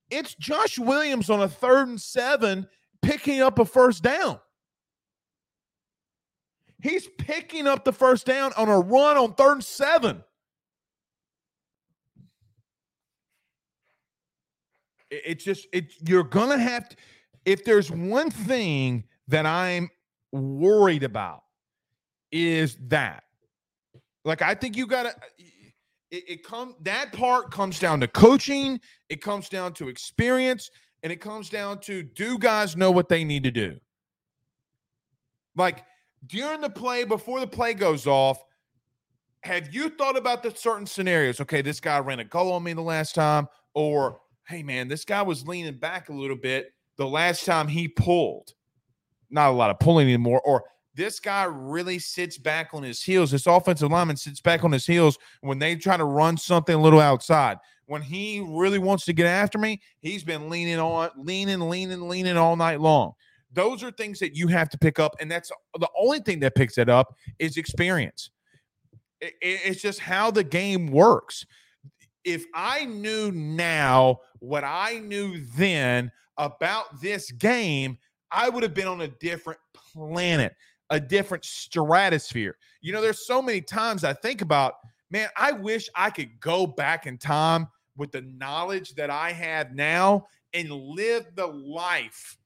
[0.09, 2.67] It's Josh Williams on a third and seven
[3.01, 4.39] picking up a first down.
[6.81, 10.23] He's picking up the first down on a run on third and seven.
[15.11, 16.95] It's just it you're gonna have to
[17.45, 19.89] if there's one thing that i'm
[20.31, 21.43] worried about
[22.31, 23.23] is that.
[24.23, 25.29] Like i think you gotta uh,
[26.11, 30.69] it, it come that part comes down to coaching it comes down to experience
[31.03, 33.79] and it comes down to do guys know what they need to do?
[35.55, 35.83] Like
[36.27, 38.43] during the play before the play goes off
[39.43, 41.41] have you thought about the certain scenarios?
[41.41, 44.19] Okay this guy ran a goal on me the last time or
[44.51, 48.53] hey, man, this guy was leaning back a little bit the last time he pulled.
[49.29, 50.41] Not a lot of pulling anymore.
[50.41, 53.31] Or this guy really sits back on his heels.
[53.31, 56.81] This offensive lineman sits back on his heels when they try to run something a
[56.81, 57.57] little outside.
[57.85, 62.37] When he really wants to get after me, he's been leaning on, leaning, leaning, leaning
[62.37, 63.13] all night long.
[63.53, 65.15] Those are things that you have to pick up.
[65.19, 68.29] And that's the only thing that picks it up is experience.
[69.21, 71.45] it's just how the game works
[72.23, 77.97] if I knew now what I knew then about this game,
[78.31, 80.55] I would have been on a different planet,
[80.89, 82.57] a different stratosphere.
[82.81, 84.75] You know, there's so many times I think about,
[85.09, 87.67] man, I wish I could go back in time
[87.97, 92.37] with the knowledge that I have now and live the life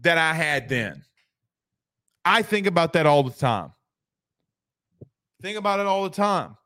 [0.00, 1.04] that I had then.
[2.24, 3.72] I think about that all the time.
[5.42, 6.56] Think about it all the time.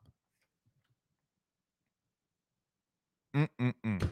[3.39, 4.09] Mm-mm-mm.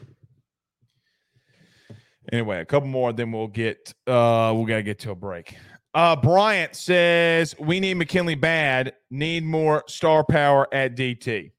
[2.31, 5.55] Anyway, a couple more, then we'll get uh we gotta get to a break.
[5.93, 11.51] Uh Bryant says we need McKinley bad, need more star power at DT.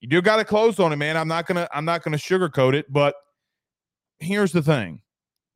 [0.00, 1.16] You do gotta close on it, man.
[1.16, 3.14] I'm not gonna I'm not gonna sugarcoat it, but
[4.20, 5.00] here's the thing.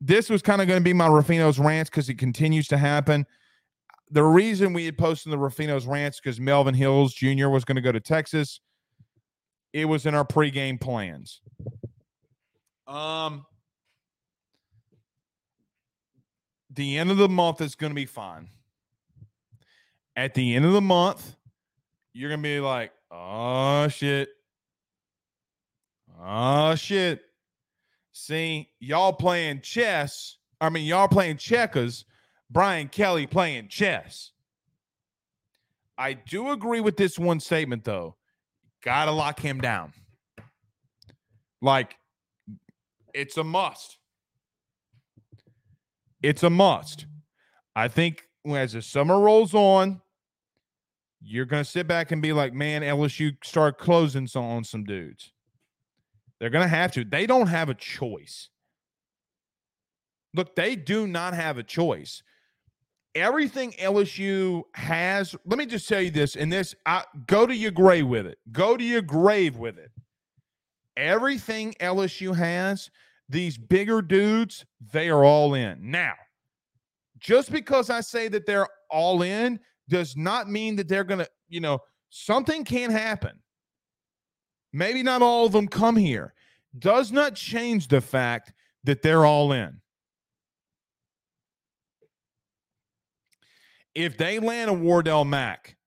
[0.01, 3.25] This was kind of gonna be my Ruffino's rants because it continues to happen.
[4.11, 7.47] The reason we had posted the Ruffino's rants because Melvin Hills Jr.
[7.47, 8.59] was to go to Texas
[9.73, 11.41] it was in our pregame plans.
[12.87, 13.45] Um,
[16.69, 18.49] the end of the month is going to be fine.
[20.15, 21.35] At the end of the month,
[22.13, 24.29] you're going to be like, oh, shit.
[26.23, 27.21] Oh, shit.
[28.11, 30.37] See, y'all playing chess.
[30.61, 32.05] I mean, y'all playing checkers.
[32.51, 34.31] Brian Kelly playing chess.
[35.97, 38.15] I do agree with this one statement, though.
[38.83, 39.93] Got to lock him down.
[41.61, 41.95] Like,
[43.13, 43.97] it's a must.
[46.21, 47.05] It's a must.
[47.75, 50.01] I think as the summer rolls on,
[51.21, 55.31] you're going to sit back and be like, man, LSU start closing on some dudes.
[56.39, 57.05] They're going to have to.
[57.05, 58.49] They don't have a choice.
[60.33, 62.21] Look, they do not have a choice.
[63.15, 67.71] Everything LSU has, let me just tell you this, and this, I, go to your
[67.71, 68.39] grave with it.
[68.51, 69.91] Go to your grave with it.
[70.97, 72.89] Everything LSU has,
[73.29, 75.91] these bigger dudes, they are all in.
[75.91, 76.13] Now,
[77.19, 79.59] just because I say that they're all in
[79.89, 83.39] does not mean that they're going to, you know, something can happen.
[84.73, 86.33] Maybe not all of them come here.
[86.79, 88.53] Does not change the fact
[88.83, 89.79] that they're all in.
[93.95, 95.77] If they land a Wardell Mack,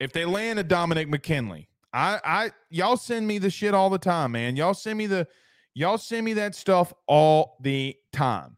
[0.00, 3.98] if they land a Dominic McKinley, I, I, y'all send me the shit all the
[3.98, 4.56] time, man.
[4.56, 5.26] Y'all send me the,
[5.74, 8.56] y'all send me that stuff all the time.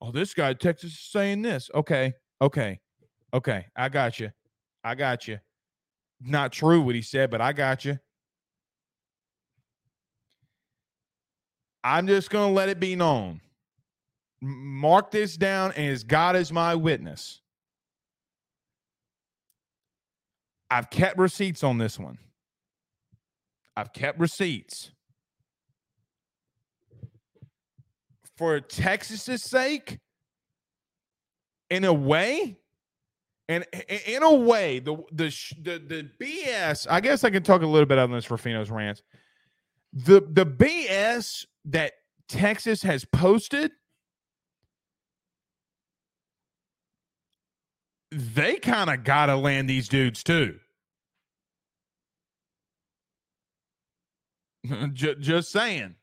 [0.00, 1.70] Oh, this guy Texas is saying this.
[1.74, 2.78] Okay, okay,
[3.34, 3.66] okay.
[3.74, 4.30] I got you.
[4.84, 5.38] I got you.
[6.20, 7.98] Not true what he said, but I got you.
[11.82, 13.40] I'm just gonna let it be known.
[14.40, 17.40] Mark this down, as God is my witness.
[20.70, 22.18] I've kept receipts on this one.
[23.76, 24.90] I've kept receipts.
[28.36, 29.98] For Texas's sake,
[31.70, 32.58] in a way,
[33.48, 33.64] and
[34.06, 36.86] in a way, the the the, the BS.
[36.88, 39.02] I guess I can talk a little bit on this Ruffino's rants.
[39.92, 41.92] The the BS that
[42.28, 43.72] Texas has posted,
[48.10, 50.58] they kind of got to land these dudes too.
[54.92, 55.94] just, just saying.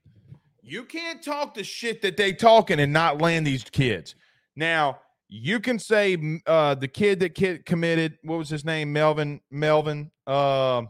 [0.62, 4.16] You can't talk the shit that they talking and not land these kids.
[4.56, 8.94] Now, you can say uh, the kid that kid committed, what was his name?
[8.94, 10.12] Melvin, Melvin.
[10.26, 10.84] Uh,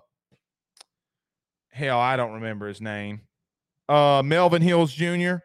[1.69, 3.21] hell, I don't remember his name.
[3.89, 5.35] Uh, Melvin Hills Jr.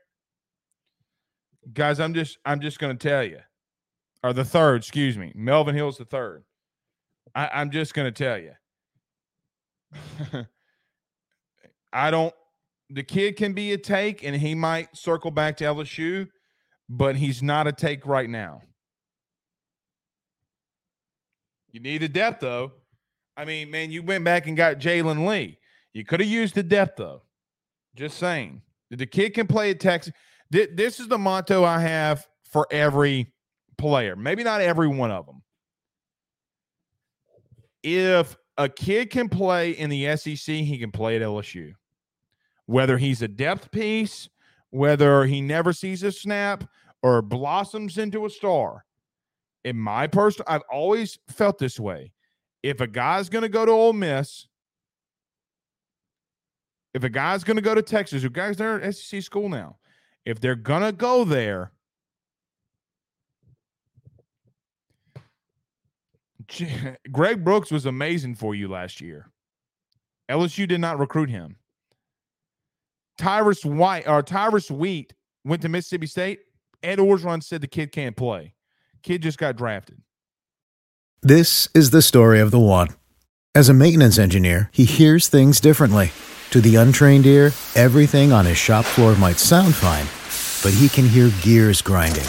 [1.73, 3.41] Guys, I'm just I'm just gonna tell you
[4.23, 5.33] or the third, excuse me.
[5.35, 6.45] Melvin Hill's the third.
[7.35, 8.53] I, am just going to tell you.
[11.93, 12.35] I don't.
[12.91, 16.29] The kid can be a take, and he might circle back to LSU,
[16.89, 18.63] but he's not a take right now.
[21.71, 22.73] You need a depth, though.
[23.37, 25.59] I mean, man, you went back and got Jalen Lee.
[25.93, 27.23] You could have used the depth, though.
[27.95, 28.63] Just saying.
[28.91, 30.13] The kid can play at Texas.
[30.51, 33.33] This is the motto I have for every
[33.81, 35.43] player, maybe not every one of them.
[37.83, 41.73] If a kid can play in the SEC, he can play at LSU.
[42.67, 44.29] Whether he's a depth piece,
[44.69, 46.65] whether he never sees a snap
[47.03, 48.85] or blossoms into a star.
[49.65, 52.13] In my personal, I've always felt this way.
[52.63, 54.47] If a guy's going to go to Ole Miss,
[56.93, 59.79] if a guy's going to go to Texas, who guys there at SEC school now,
[60.25, 61.73] if they're going to go there,
[67.13, 69.31] Greg Brooks was amazing for you last year.
[70.31, 71.57] LSU did not recruit him.
[73.19, 75.13] Tyrus White or Tyrus Wheat
[75.45, 76.41] went to Mississippi State.
[76.83, 78.55] Ed Orgeron said the kid can't play.
[79.03, 80.01] Kid just got drafted.
[81.23, 82.89] This is the story of the one.
[83.55, 86.13] As a maintenance engineer, he hears things differently.
[86.51, 90.07] To the untrained ear, everything on his shop floor might sound fine,
[90.63, 92.27] but he can hear gears grinding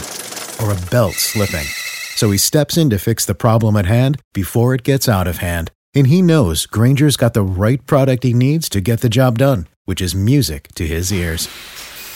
[0.62, 1.68] or a belt slipping.
[2.16, 5.38] So he steps in to fix the problem at hand before it gets out of
[5.38, 5.72] hand.
[5.94, 9.68] And he knows Grainger's got the right product he needs to get the job done,
[9.86, 11.48] which is music to his ears.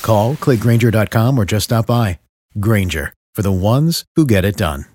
[0.02, 2.20] Call, clickgrainger.com, or just stop by.
[2.60, 4.86] Granger, for the ones who get it done.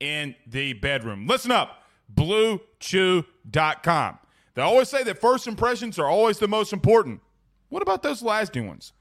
[0.01, 1.29] in the bedroom.
[1.29, 4.19] Listen up, bluechew.com.
[4.55, 7.21] They always say that first impressions are always the most important.
[7.69, 8.95] What about those lasting ones?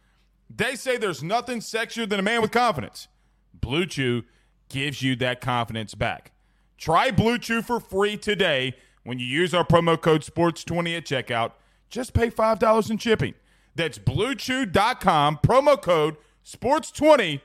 [0.47, 3.07] They say there's nothing sexier than a man with confidence.
[3.51, 4.25] Blue Chew
[4.69, 6.33] gives you that confidence back.
[6.77, 11.51] Try Blue Chew for free today when you use our promo code SPORTS20 at checkout.
[11.89, 13.33] Just pay $5 in shipping.
[13.75, 17.41] That's bluechew.com, promo code SPORTS20.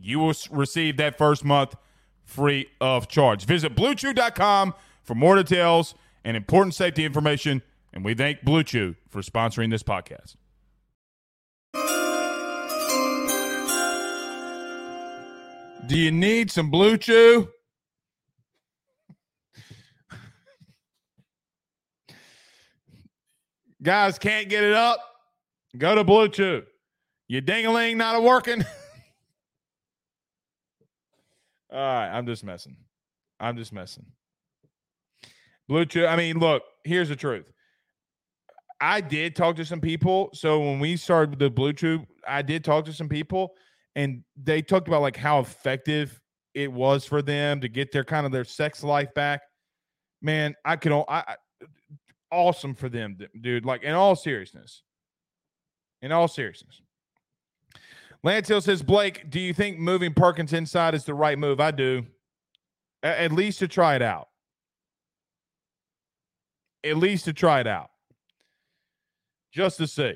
[0.00, 1.74] You will receive that first month
[2.24, 3.44] free of charge.
[3.44, 7.62] Visit bluechew.com for more details and important safety information.
[7.92, 10.36] And we thank Blue Chew for sponsoring this podcast.
[15.86, 17.48] Do you need some Blue Chew?
[23.82, 24.98] Guys, can't get it up?
[25.76, 26.62] Go to Blue Chew.
[27.28, 28.62] Your ding-a-ling not working?
[31.70, 32.76] All right, I'm just messing.
[33.38, 34.06] I'm just messing.
[35.68, 37.52] Blue Chew, I mean, look, here's the truth.
[38.80, 40.30] I did talk to some people.
[40.32, 43.54] So when we started with the Blue Chew, I did talk to some people
[43.94, 46.20] and they talked about like how effective
[46.54, 49.42] it was for them to get their kind of their sex life back.
[50.22, 51.36] Man, I could I
[52.30, 53.64] awesome for them, dude.
[53.64, 54.82] Like in all seriousness.
[56.02, 56.80] In all seriousness.
[58.22, 61.60] Lance Hill says, Blake, do you think moving Perkins inside is the right move?
[61.60, 62.04] I do.
[63.02, 64.28] A- at least to try it out.
[66.84, 67.90] At least to try it out.
[69.52, 70.14] Just to see.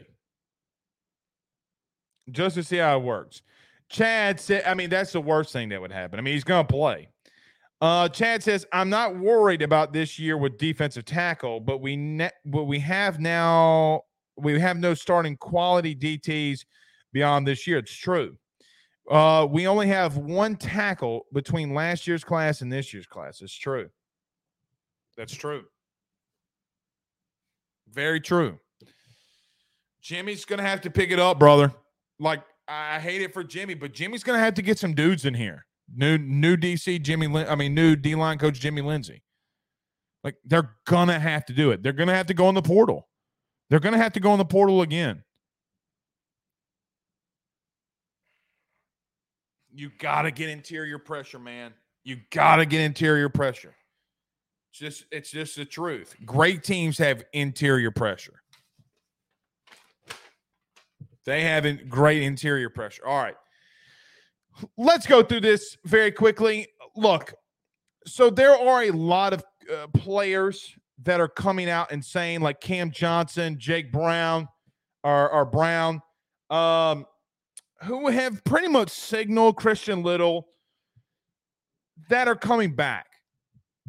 [2.31, 3.43] Just to see how it works.
[3.89, 6.19] Chad said, I mean, that's the worst thing that would happen.
[6.19, 7.09] I mean, he's going to play.
[7.83, 12.31] Uh, Chad says, I'm not worried about this year with defensive tackle, but we ne-
[12.45, 14.03] but we have now
[14.37, 16.61] we have no starting quality DTs
[17.13, 17.79] beyond this year.
[17.79, 18.37] It's true.
[19.11, 23.43] Uh, we only have one tackle between last year's class and this year's class.
[23.43, 23.89] It's true.
[25.17, 25.65] That's true.
[27.91, 28.61] Very true.
[30.01, 31.73] Jimmy's gonna have to pick it up, brother.
[32.21, 35.35] Like I hate it for Jimmy, but Jimmy's gonna have to get some dudes in
[35.35, 35.67] here.
[35.95, 39.23] New new DC Jimmy, Lin- I mean new D line coach Jimmy Lindsey.
[40.25, 41.83] Like they're gonna have to do it.
[41.83, 43.09] They're gonna have to go in the portal.
[43.69, 45.23] They're gonna have to go in the portal again.
[49.75, 51.73] You gotta get interior pressure, man.
[52.05, 53.75] You gotta get interior pressure.
[54.71, 56.15] It's just it's just the truth.
[56.25, 58.43] Great teams have interior pressure.
[61.25, 63.07] They have great interior pressure.
[63.07, 63.37] All right.
[64.77, 66.69] Let's go through this very quickly.
[66.97, 67.35] Look,
[68.07, 72.61] so there are a lot of uh, players that are coming out and saying, like
[72.61, 74.49] Cam Johnson, Jake Brown,
[75.03, 76.01] or, or Brown,
[76.51, 77.07] um,
[77.83, 80.49] who have pretty much signaled Christian Little
[82.09, 83.07] that are coming back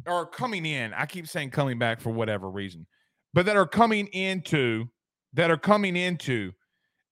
[0.06, 0.92] or coming in.
[0.94, 2.86] I keep saying coming back for whatever reason,
[3.32, 4.86] but that are coming into
[5.34, 6.52] that are coming into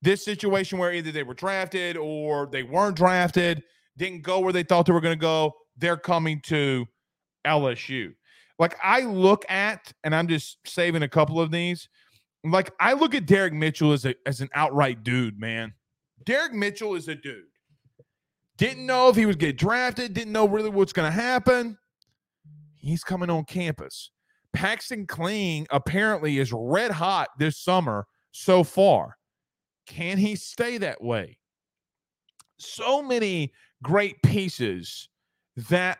[0.03, 3.63] this situation where either they were drafted or they weren't drafted,
[3.97, 5.53] didn't go where they thought they were going to go.
[5.77, 6.85] They're coming to
[7.45, 8.13] LSU.
[8.59, 11.87] Like I look at, and I'm just saving a couple of these.
[12.43, 15.73] Like I look at Derek Mitchell as a as an outright dude, man.
[16.25, 17.45] Derek Mitchell is a dude.
[18.57, 21.77] Didn't know if he was get drafted, didn't know really what's going to happen.
[22.75, 24.11] He's coming on campus.
[24.51, 29.17] Paxton Kling apparently is red hot this summer so far.
[29.85, 31.37] Can he stay that way?
[32.57, 33.51] So many
[33.83, 35.09] great pieces
[35.69, 35.99] that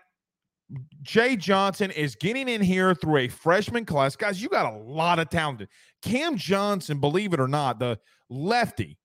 [1.01, 4.15] Jay Johnson is getting in here through a freshman class.
[4.15, 5.67] Guys, you got a lot of talent.
[6.01, 8.97] Cam Johnson, believe it or not, the lefty,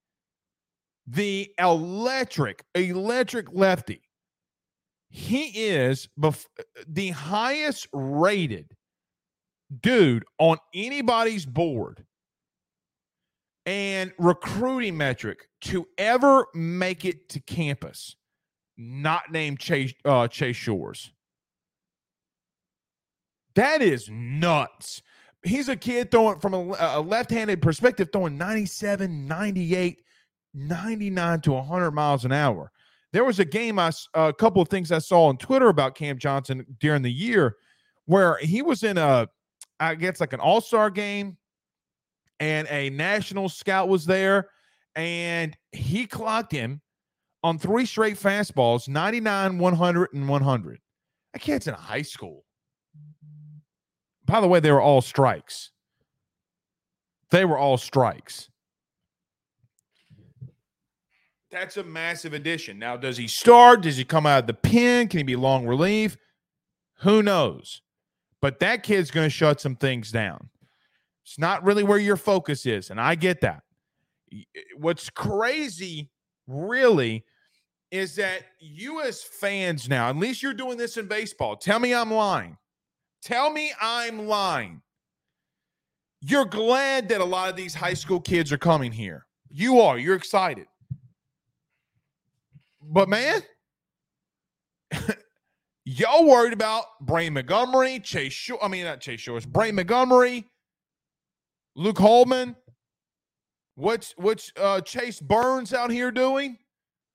[1.05, 4.01] the electric, electric lefty,
[5.09, 6.45] he is bef-
[6.87, 8.75] the highest rated
[9.81, 12.05] dude on anybody's board
[13.69, 18.15] and recruiting metric to ever make it to campus,
[18.79, 21.11] not named Chase uh, Chase Shores.
[23.53, 25.03] That is nuts.
[25.43, 30.01] He's a kid throwing from a, a left-handed perspective, throwing 97, 98,
[30.55, 32.71] 99 to 100 miles an hour.
[33.13, 36.17] There was a game I, a couple of things I saw on Twitter about Cam
[36.17, 37.57] Johnson during the year
[38.05, 39.29] where he was in a
[39.79, 41.37] I guess like an all-star game
[42.39, 44.49] and a national scout was there
[44.95, 46.81] and he clocked him
[47.43, 50.79] on three straight fastballs 99 100 and 100
[51.33, 52.45] That kid's in high school.
[54.25, 55.71] By the way, they were all strikes.
[57.31, 58.49] They were all strikes.
[61.51, 62.77] That's a massive addition.
[62.77, 63.81] Now, does he start?
[63.81, 65.07] Does he come out of the pen?
[65.07, 66.15] Can he be long relief?
[66.99, 67.81] Who knows?
[68.39, 70.49] But that kid's going to shut some things down.
[71.29, 73.61] It's not really where your focus is, and I get that.
[74.33, 74.41] Eh,
[74.75, 76.09] what's crazy,
[76.47, 77.23] really,
[77.91, 81.55] is that you as fans now, at least you're doing this in baseball.
[81.55, 82.57] Tell me I'm lying.
[83.21, 84.81] Tell me I'm lying.
[86.21, 89.27] You're glad that a lot of these high school kids are coming here.
[89.51, 89.99] You are.
[89.99, 90.65] You're excited.
[92.81, 93.43] But man,
[95.85, 98.49] y'all worried about Braden Montgomery, Chase.
[98.63, 100.49] I mean, not Chase Shores, Braden Montgomery,
[101.79, 102.57] Luke Holman.
[103.75, 106.57] What's what's uh, Chase Burns out here doing?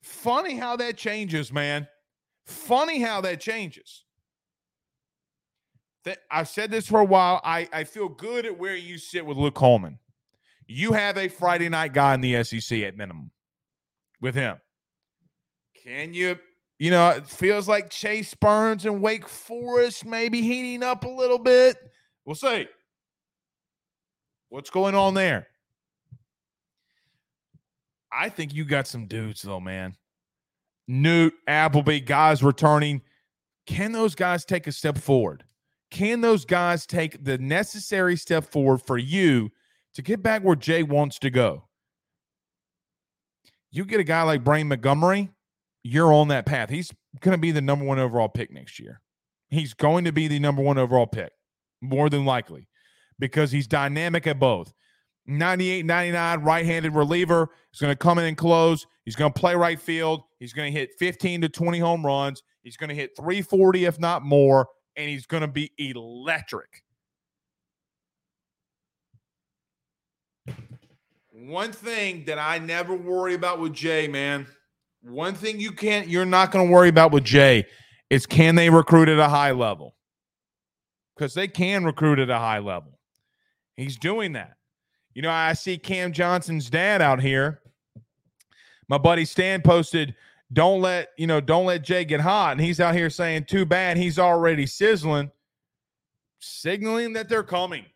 [0.02, 1.86] Funny how that changes, man.
[2.46, 4.04] Funny how that changes.
[6.30, 7.42] I've said this for a while.
[7.44, 9.98] I, I feel good at where you sit with Luke Holman.
[10.66, 13.30] You have a Friday night guy in the SEC at minimum
[14.20, 14.56] with him.
[15.82, 16.38] Can you,
[16.78, 21.38] you know, it feels like Chase Burns and Wake Forest maybe heating up a little
[21.38, 21.76] bit.
[22.24, 22.66] We'll see.
[24.48, 25.48] What's going on there?
[28.12, 29.96] I think you got some dudes though, man.
[30.86, 33.02] Newt, Appleby, guys returning.
[33.66, 35.44] Can those guys take a step forward?
[35.90, 39.50] Can those guys take the necessary step forward for you
[39.94, 41.64] to get back where Jay wants to go?
[43.70, 45.30] You get a guy like Braden Montgomery,
[45.82, 46.70] you're on that path.
[46.70, 49.00] He's going to be the number one overall pick next year.
[49.50, 51.32] He's going to be the number one overall pick,
[51.80, 52.68] more than likely,
[53.18, 54.72] because he's dynamic at both.
[55.26, 57.48] 98 99 right handed reliever.
[57.70, 58.86] He's going to come in and close.
[59.04, 60.22] He's going to play right field.
[60.38, 62.42] He's going to hit 15 to 20 home runs.
[62.62, 66.82] He's going to hit 340, if not more, and he's going to be electric.
[71.30, 74.46] One thing that I never worry about with Jay, man,
[75.02, 77.66] one thing you can't, you're not going to worry about with Jay
[78.08, 79.94] is can they recruit at a high level?
[81.14, 82.93] Because they can recruit at a high level.
[83.76, 84.56] He's doing that.
[85.14, 87.60] You know, I see Cam Johnson's dad out here.
[88.88, 90.14] My buddy Stan posted,
[90.52, 93.64] "Don't let you know, don't let Jay get hot," and he's out here saying, "Too
[93.64, 95.30] bad, he's already sizzling,"
[96.38, 97.86] signaling that they're coming,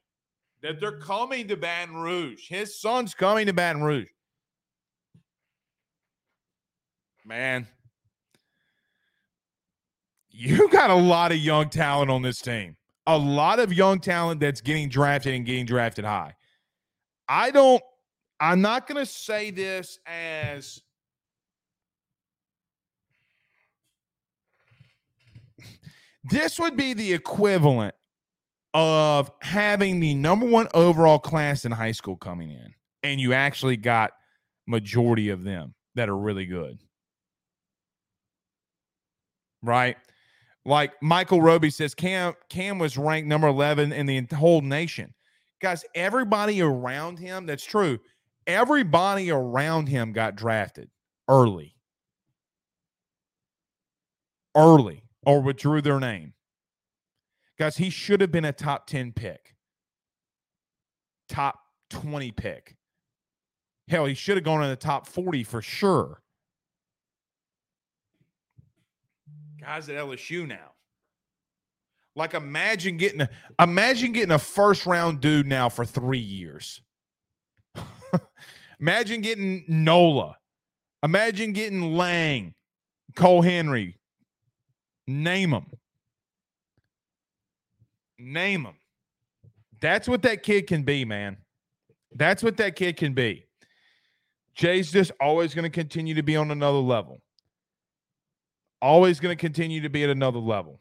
[0.63, 2.49] that they're coming to Baton Rouge.
[2.49, 4.09] His son's coming to Baton Rouge.
[7.25, 7.69] Man,
[10.31, 12.78] you got a lot of young talent on this team.
[13.09, 16.35] A lot of young talent that's getting drafted and getting drafted high.
[17.27, 17.83] I don't,
[18.39, 20.83] I'm not going to say this as
[26.31, 27.95] this would be the equivalent
[28.75, 33.79] of having the number one overall class in high school coming in, and you actually
[33.79, 34.13] got
[34.67, 36.79] majority of them that are really good.
[39.63, 39.97] Right?
[40.69, 45.15] Like Michael Roby says, Cam Cam was ranked number 11 in the whole nation.
[45.63, 47.99] Guys, everybody around him, that's true.
[48.47, 50.91] Everybody around him got drafted
[51.27, 51.75] early.
[54.55, 56.35] Early or withdrew their name.
[57.59, 59.55] Guys, he should have been a top 10 pick,
[61.31, 61.59] top
[61.89, 62.77] 20 pick.
[63.89, 66.21] Hell, he should have gone in the top 40 for sure.
[69.69, 70.73] Guys at LSU now.
[72.17, 73.29] Like imagine getting a,
[73.61, 76.81] imagine getting a first round dude now for three years.
[78.81, 80.39] imagine getting Nola.
[81.03, 82.55] Imagine getting Lange,
[83.15, 83.99] Cole Henry.
[85.07, 85.67] Name them.
[88.19, 88.77] Name them.
[89.83, 91.37] That's what that kid can be, man.
[92.15, 93.45] That's what that kid can be.
[94.55, 97.21] Jay's just always going to continue to be on another level.
[98.81, 100.79] Always going to continue to be at another level.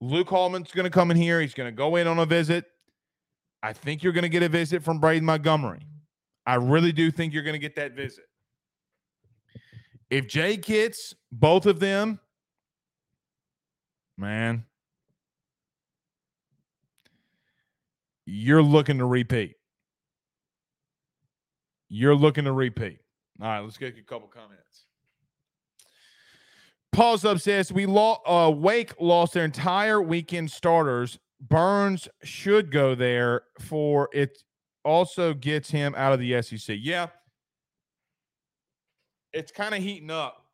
[0.00, 1.40] Luke Holman's going to come in here.
[1.40, 2.64] He's going to go in on a visit.
[3.62, 5.86] I think you're going to get a visit from Braden Montgomery.
[6.46, 8.24] I really do think you're going to get that visit.
[10.10, 12.18] If Jay gets both of them,
[14.18, 14.64] man,
[18.26, 19.54] you're looking to repeat.
[21.88, 22.98] You're looking to repeat.
[23.40, 24.81] All right, let's get a couple comments.
[26.92, 31.18] Paul's up says we lo- uh, Wake lost their entire weekend starters.
[31.40, 34.42] Burns should go there for it.
[34.84, 36.76] Also gets him out of the SEC.
[36.80, 37.06] Yeah,
[39.32, 40.44] it's kind of heating up.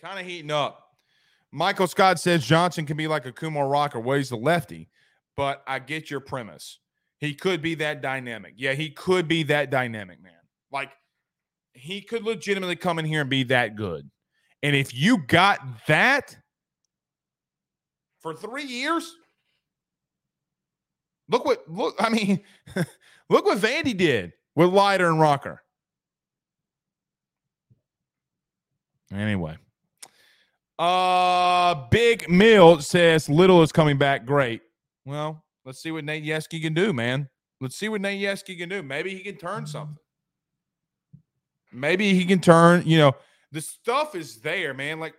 [0.00, 0.82] Kind of heating up.
[1.50, 4.88] Michael Scott says Johnson can be like a Kumar Rocker, where he's the lefty,
[5.36, 6.78] but I get your premise.
[7.18, 8.54] He could be that dynamic.
[8.56, 10.32] Yeah, he could be that dynamic, man.
[10.70, 10.90] Like
[11.76, 14.10] he could legitimately come in here and be that good.
[14.62, 16.36] And if you got that
[18.20, 19.14] for three years,
[21.28, 21.94] look what look.
[21.98, 22.40] I mean,
[23.30, 25.62] look what Vandy did with Leiter and Rocker.
[29.12, 29.56] Anyway.
[30.78, 34.60] Uh Big Mill says Little is coming back great.
[35.06, 37.28] Well, let's see what Nate Yeskie can do, man.
[37.60, 38.82] Let's see what Nate Yeskie can do.
[38.82, 39.96] Maybe he can turn something.
[41.76, 43.12] Maybe he can turn, you know,
[43.52, 44.98] the stuff is there, man.
[44.98, 45.14] Like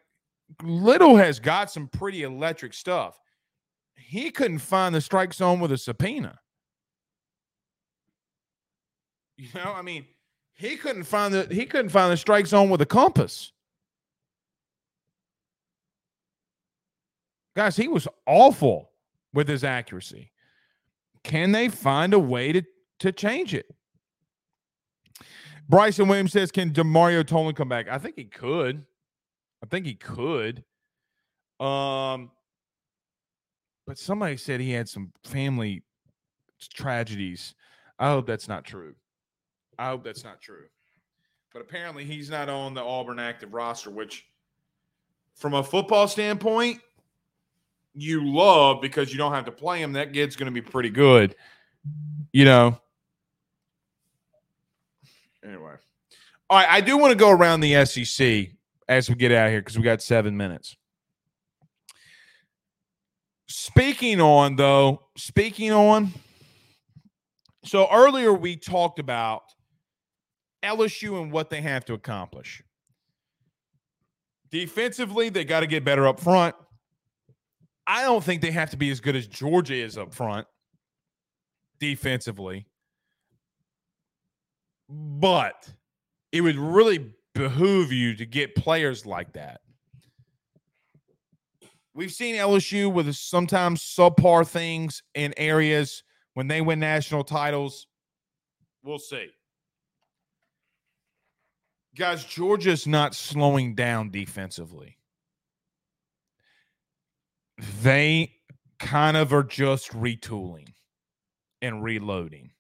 [0.64, 3.20] Little has got some pretty electric stuff.
[3.96, 6.40] He couldn't find the strike zone with a subpoena.
[9.38, 10.06] You know, I mean,
[10.54, 13.52] he couldn't find the he couldn't find the strike zone with a compass.
[17.56, 18.92] Guys, he was awful
[19.34, 20.32] with his accuracy.
[21.24, 22.64] Can they find a way to,
[23.00, 23.66] to change it?
[25.70, 27.88] Bryson Williams says, Can Demario Tolan come back?
[27.90, 28.84] I think he could.
[29.64, 30.64] I think he could.
[31.60, 32.32] Um,
[33.86, 35.84] but somebody said he had some family
[36.74, 37.56] tragedies.
[38.00, 38.96] I hope that's not true.
[39.80, 40.66] I hope that's not true.
[41.54, 44.26] But apparently he's not on the Auburn active roster, which
[45.36, 46.80] from a football standpoint,
[47.94, 50.90] you love because you don't have to play him, that kid's going to be pretty
[50.90, 51.36] good.
[52.32, 52.80] You know.
[55.48, 55.74] Anyway.
[56.50, 58.50] All right, I do want to go around the SEC
[58.88, 60.76] as we get out here because we got seven minutes.
[63.48, 66.12] Speaking on, though, speaking on,
[67.64, 69.44] so earlier we talked about
[70.64, 72.62] LSU and what they have to accomplish.
[74.52, 76.56] Defensively, they got to get better up front.
[77.86, 80.48] I don't think they have to be as good as Georgia is up front
[81.80, 82.68] defensively.
[84.90, 85.70] But
[86.32, 89.62] it would really behoove you to get players like that.
[91.94, 96.04] We've seen LSU with sometimes subpar things in areas
[96.36, 97.88] when they win national titles.
[98.84, 99.30] We'll see.
[101.96, 104.98] Guys, Georgia's not slowing down defensively
[107.82, 108.34] they
[108.80, 110.74] kind of are just retooling
[111.62, 112.52] and reloading.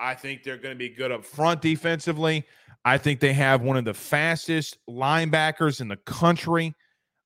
[0.00, 2.46] I think they're going to be good up front defensively.
[2.86, 6.74] I think they have one of the fastest linebackers in the country.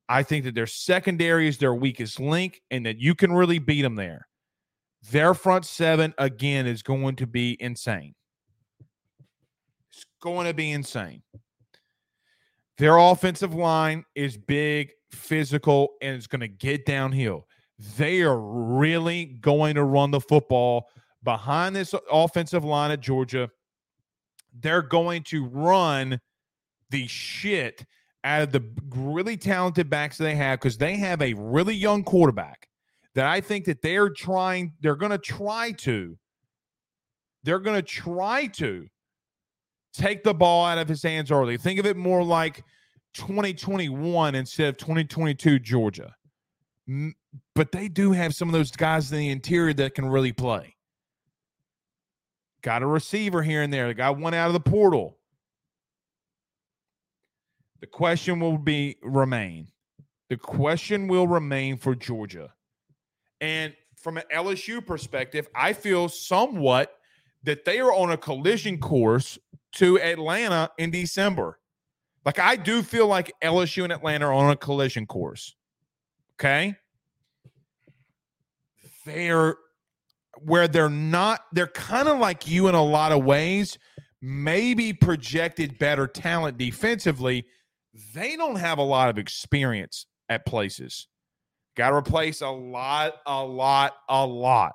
[0.08, 3.82] I think that their secondary is their weakest link and that you can really beat
[3.82, 4.26] them there.
[5.10, 8.14] Their front seven, again, is going to be insane.
[9.92, 11.22] It's going to be insane.
[12.78, 17.46] Their offensive line is big physical, and it's going to get downhill.
[17.96, 20.88] They are really going to run the football
[21.24, 23.48] behind this offensive line at Georgia.
[24.60, 26.20] They're going to run
[26.90, 27.84] the shit
[28.22, 28.62] out of the
[28.94, 32.68] really talented backs they have because they have a really young quarterback
[33.14, 36.16] that I think that they're trying, they're going to try to,
[37.42, 38.86] they're going to try to
[39.92, 41.56] take the ball out of his hands early.
[41.56, 42.62] Think of it more like
[43.14, 46.14] 2021 instead of 2022 Georgia.
[47.54, 50.73] But they do have some of those guys in the interior that can really play.
[52.64, 53.88] Got a receiver here and there.
[53.88, 55.18] They got one out of the portal.
[57.82, 59.68] The question will be remain.
[60.30, 62.54] The question will remain for Georgia.
[63.42, 66.96] And from an LSU perspective, I feel somewhat
[67.42, 69.38] that they are on a collision course
[69.72, 71.58] to Atlanta in December.
[72.24, 75.54] Like I do feel like LSU and Atlanta are on a collision course.
[76.40, 76.76] Okay.
[79.04, 79.56] They're
[80.38, 83.78] where they're not, they're kind of like you in a lot of ways,
[84.20, 87.46] maybe projected better talent defensively.
[88.14, 91.06] They don't have a lot of experience at places.
[91.76, 94.72] Got to replace a lot, a lot, a lot.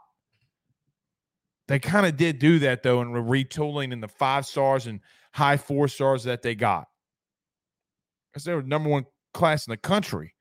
[1.67, 5.01] They kind of did do that though, in retooling in the five stars and
[5.33, 6.85] high four stars that they got
[8.31, 10.33] because they're number one class in the country.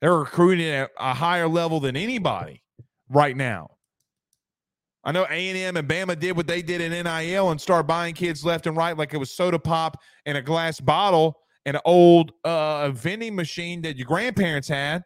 [0.00, 2.62] They're recruiting at a higher level than anybody
[3.08, 3.70] right now.
[5.04, 8.44] I know A&M and Bama did what they did in NIL and start buying kids
[8.44, 9.96] left and right like it was soda pop
[10.26, 15.04] and a glass bottle and an old uh, vending machine that your grandparents had.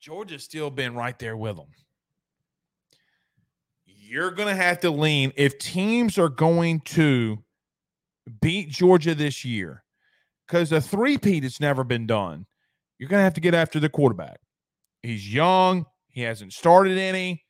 [0.00, 1.68] Georgia's still been right there with them.
[3.86, 7.42] You're going to have to lean if teams are going to
[8.40, 9.84] beat Georgia this year,
[10.46, 12.46] because a three-peat has never been done,
[12.98, 14.40] you're going to have to get after the quarterback.
[15.02, 15.86] He's young.
[16.12, 17.44] He hasn't started any.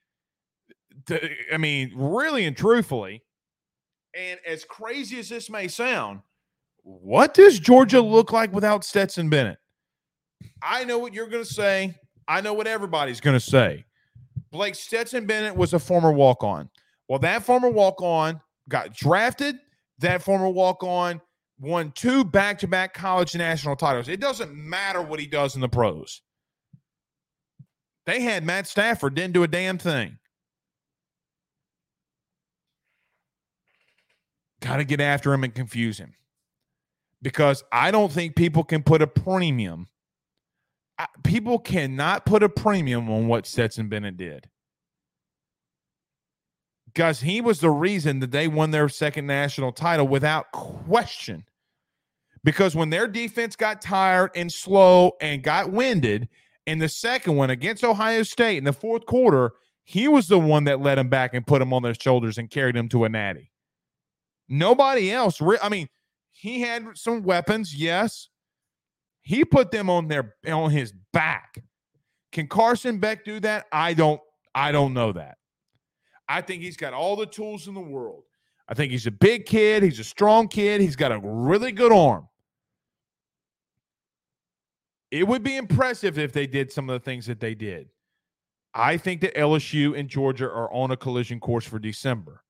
[1.53, 3.23] I mean, really and truthfully,
[4.15, 6.21] and as crazy as this may sound,
[6.83, 9.59] what does Georgia look like without Stetson Bennett?
[10.63, 11.95] I know what you're going to say.
[12.29, 13.85] I know what everybody's going to say.
[14.51, 16.69] Blake Stetson Bennett was a former walk on.
[17.09, 19.57] Well, that former walk on got drafted.
[19.99, 21.21] That former walk on
[21.59, 24.09] won two back to back college national titles.
[24.09, 26.23] It doesn't matter what he does in the pros.
[28.07, 30.19] They had Matt Stafford, didn't do a damn thing.
[34.61, 36.15] Got to get after him and confuse him
[37.23, 39.89] because I don't think people can put a premium.
[41.25, 44.49] People cannot put a premium on what Stetson Bennett did.
[46.87, 51.45] Because he was the reason that they won their second national title without question.
[52.45, 56.29] Because when their defense got tired and slow and got winded
[56.67, 59.53] in the second one against Ohio State in the fourth quarter,
[59.85, 62.51] he was the one that led him back and put him on their shoulders and
[62.51, 63.51] carried him to a natty.
[64.49, 65.41] Nobody else.
[65.63, 65.89] I mean,
[66.31, 68.29] he had some weapons, yes.
[69.23, 71.63] He put them on their on his back.
[72.33, 73.67] Can Carson Beck do that?
[73.71, 74.21] I don't
[74.55, 75.39] I don't know that.
[76.29, 78.25] I think he's got all the tools in the world.
[78.69, 81.93] I think he's a big kid, he's a strong kid, he's got a really good
[81.93, 82.29] arm.
[85.13, 87.91] It would be impressive if they did some of the things that they did.
[88.75, 92.43] I think that LSU and Georgia are on a collision course for December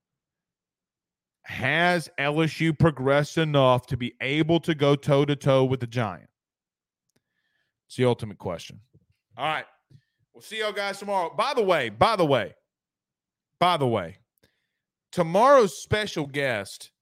[1.45, 6.29] has LSU progressed enough to be able to go toe to toe with the Giant?
[7.89, 8.81] It's the ultimate question.
[9.37, 9.65] All right.
[10.33, 11.35] We'll see y'all guys tomorrow.
[11.37, 12.55] By the way, by the way,
[13.59, 14.19] by the way,
[15.11, 16.93] tomorrow's special guest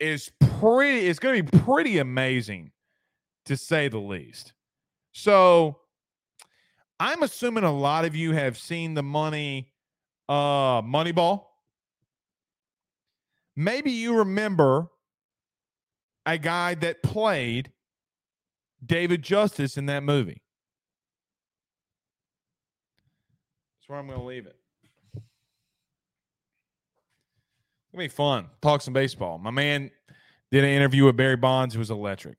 [0.00, 2.72] is pretty, it's going to be pretty amazing
[3.46, 4.52] to say the least.
[5.12, 5.78] So
[6.98, 9.72] I'm assuming a lot of you have seen the money,
[10.28, 11.44] uh, Moneyball.
[13.56, 14.88] Maybe you remember
[16.26, 17.70] a guy that played
[18.84, 20.42] David Justice in that movie.
[23.76, 24.56] That's where I'm going to leave it.
[27.92, 28.46] It'll be fun.
[28.60, 29.38] Talk some baseball.
[29.38, 29.90] My man
[30.50, 31.74] did an interview with Barry Bonds.
[31.74, 32.38] It was electric.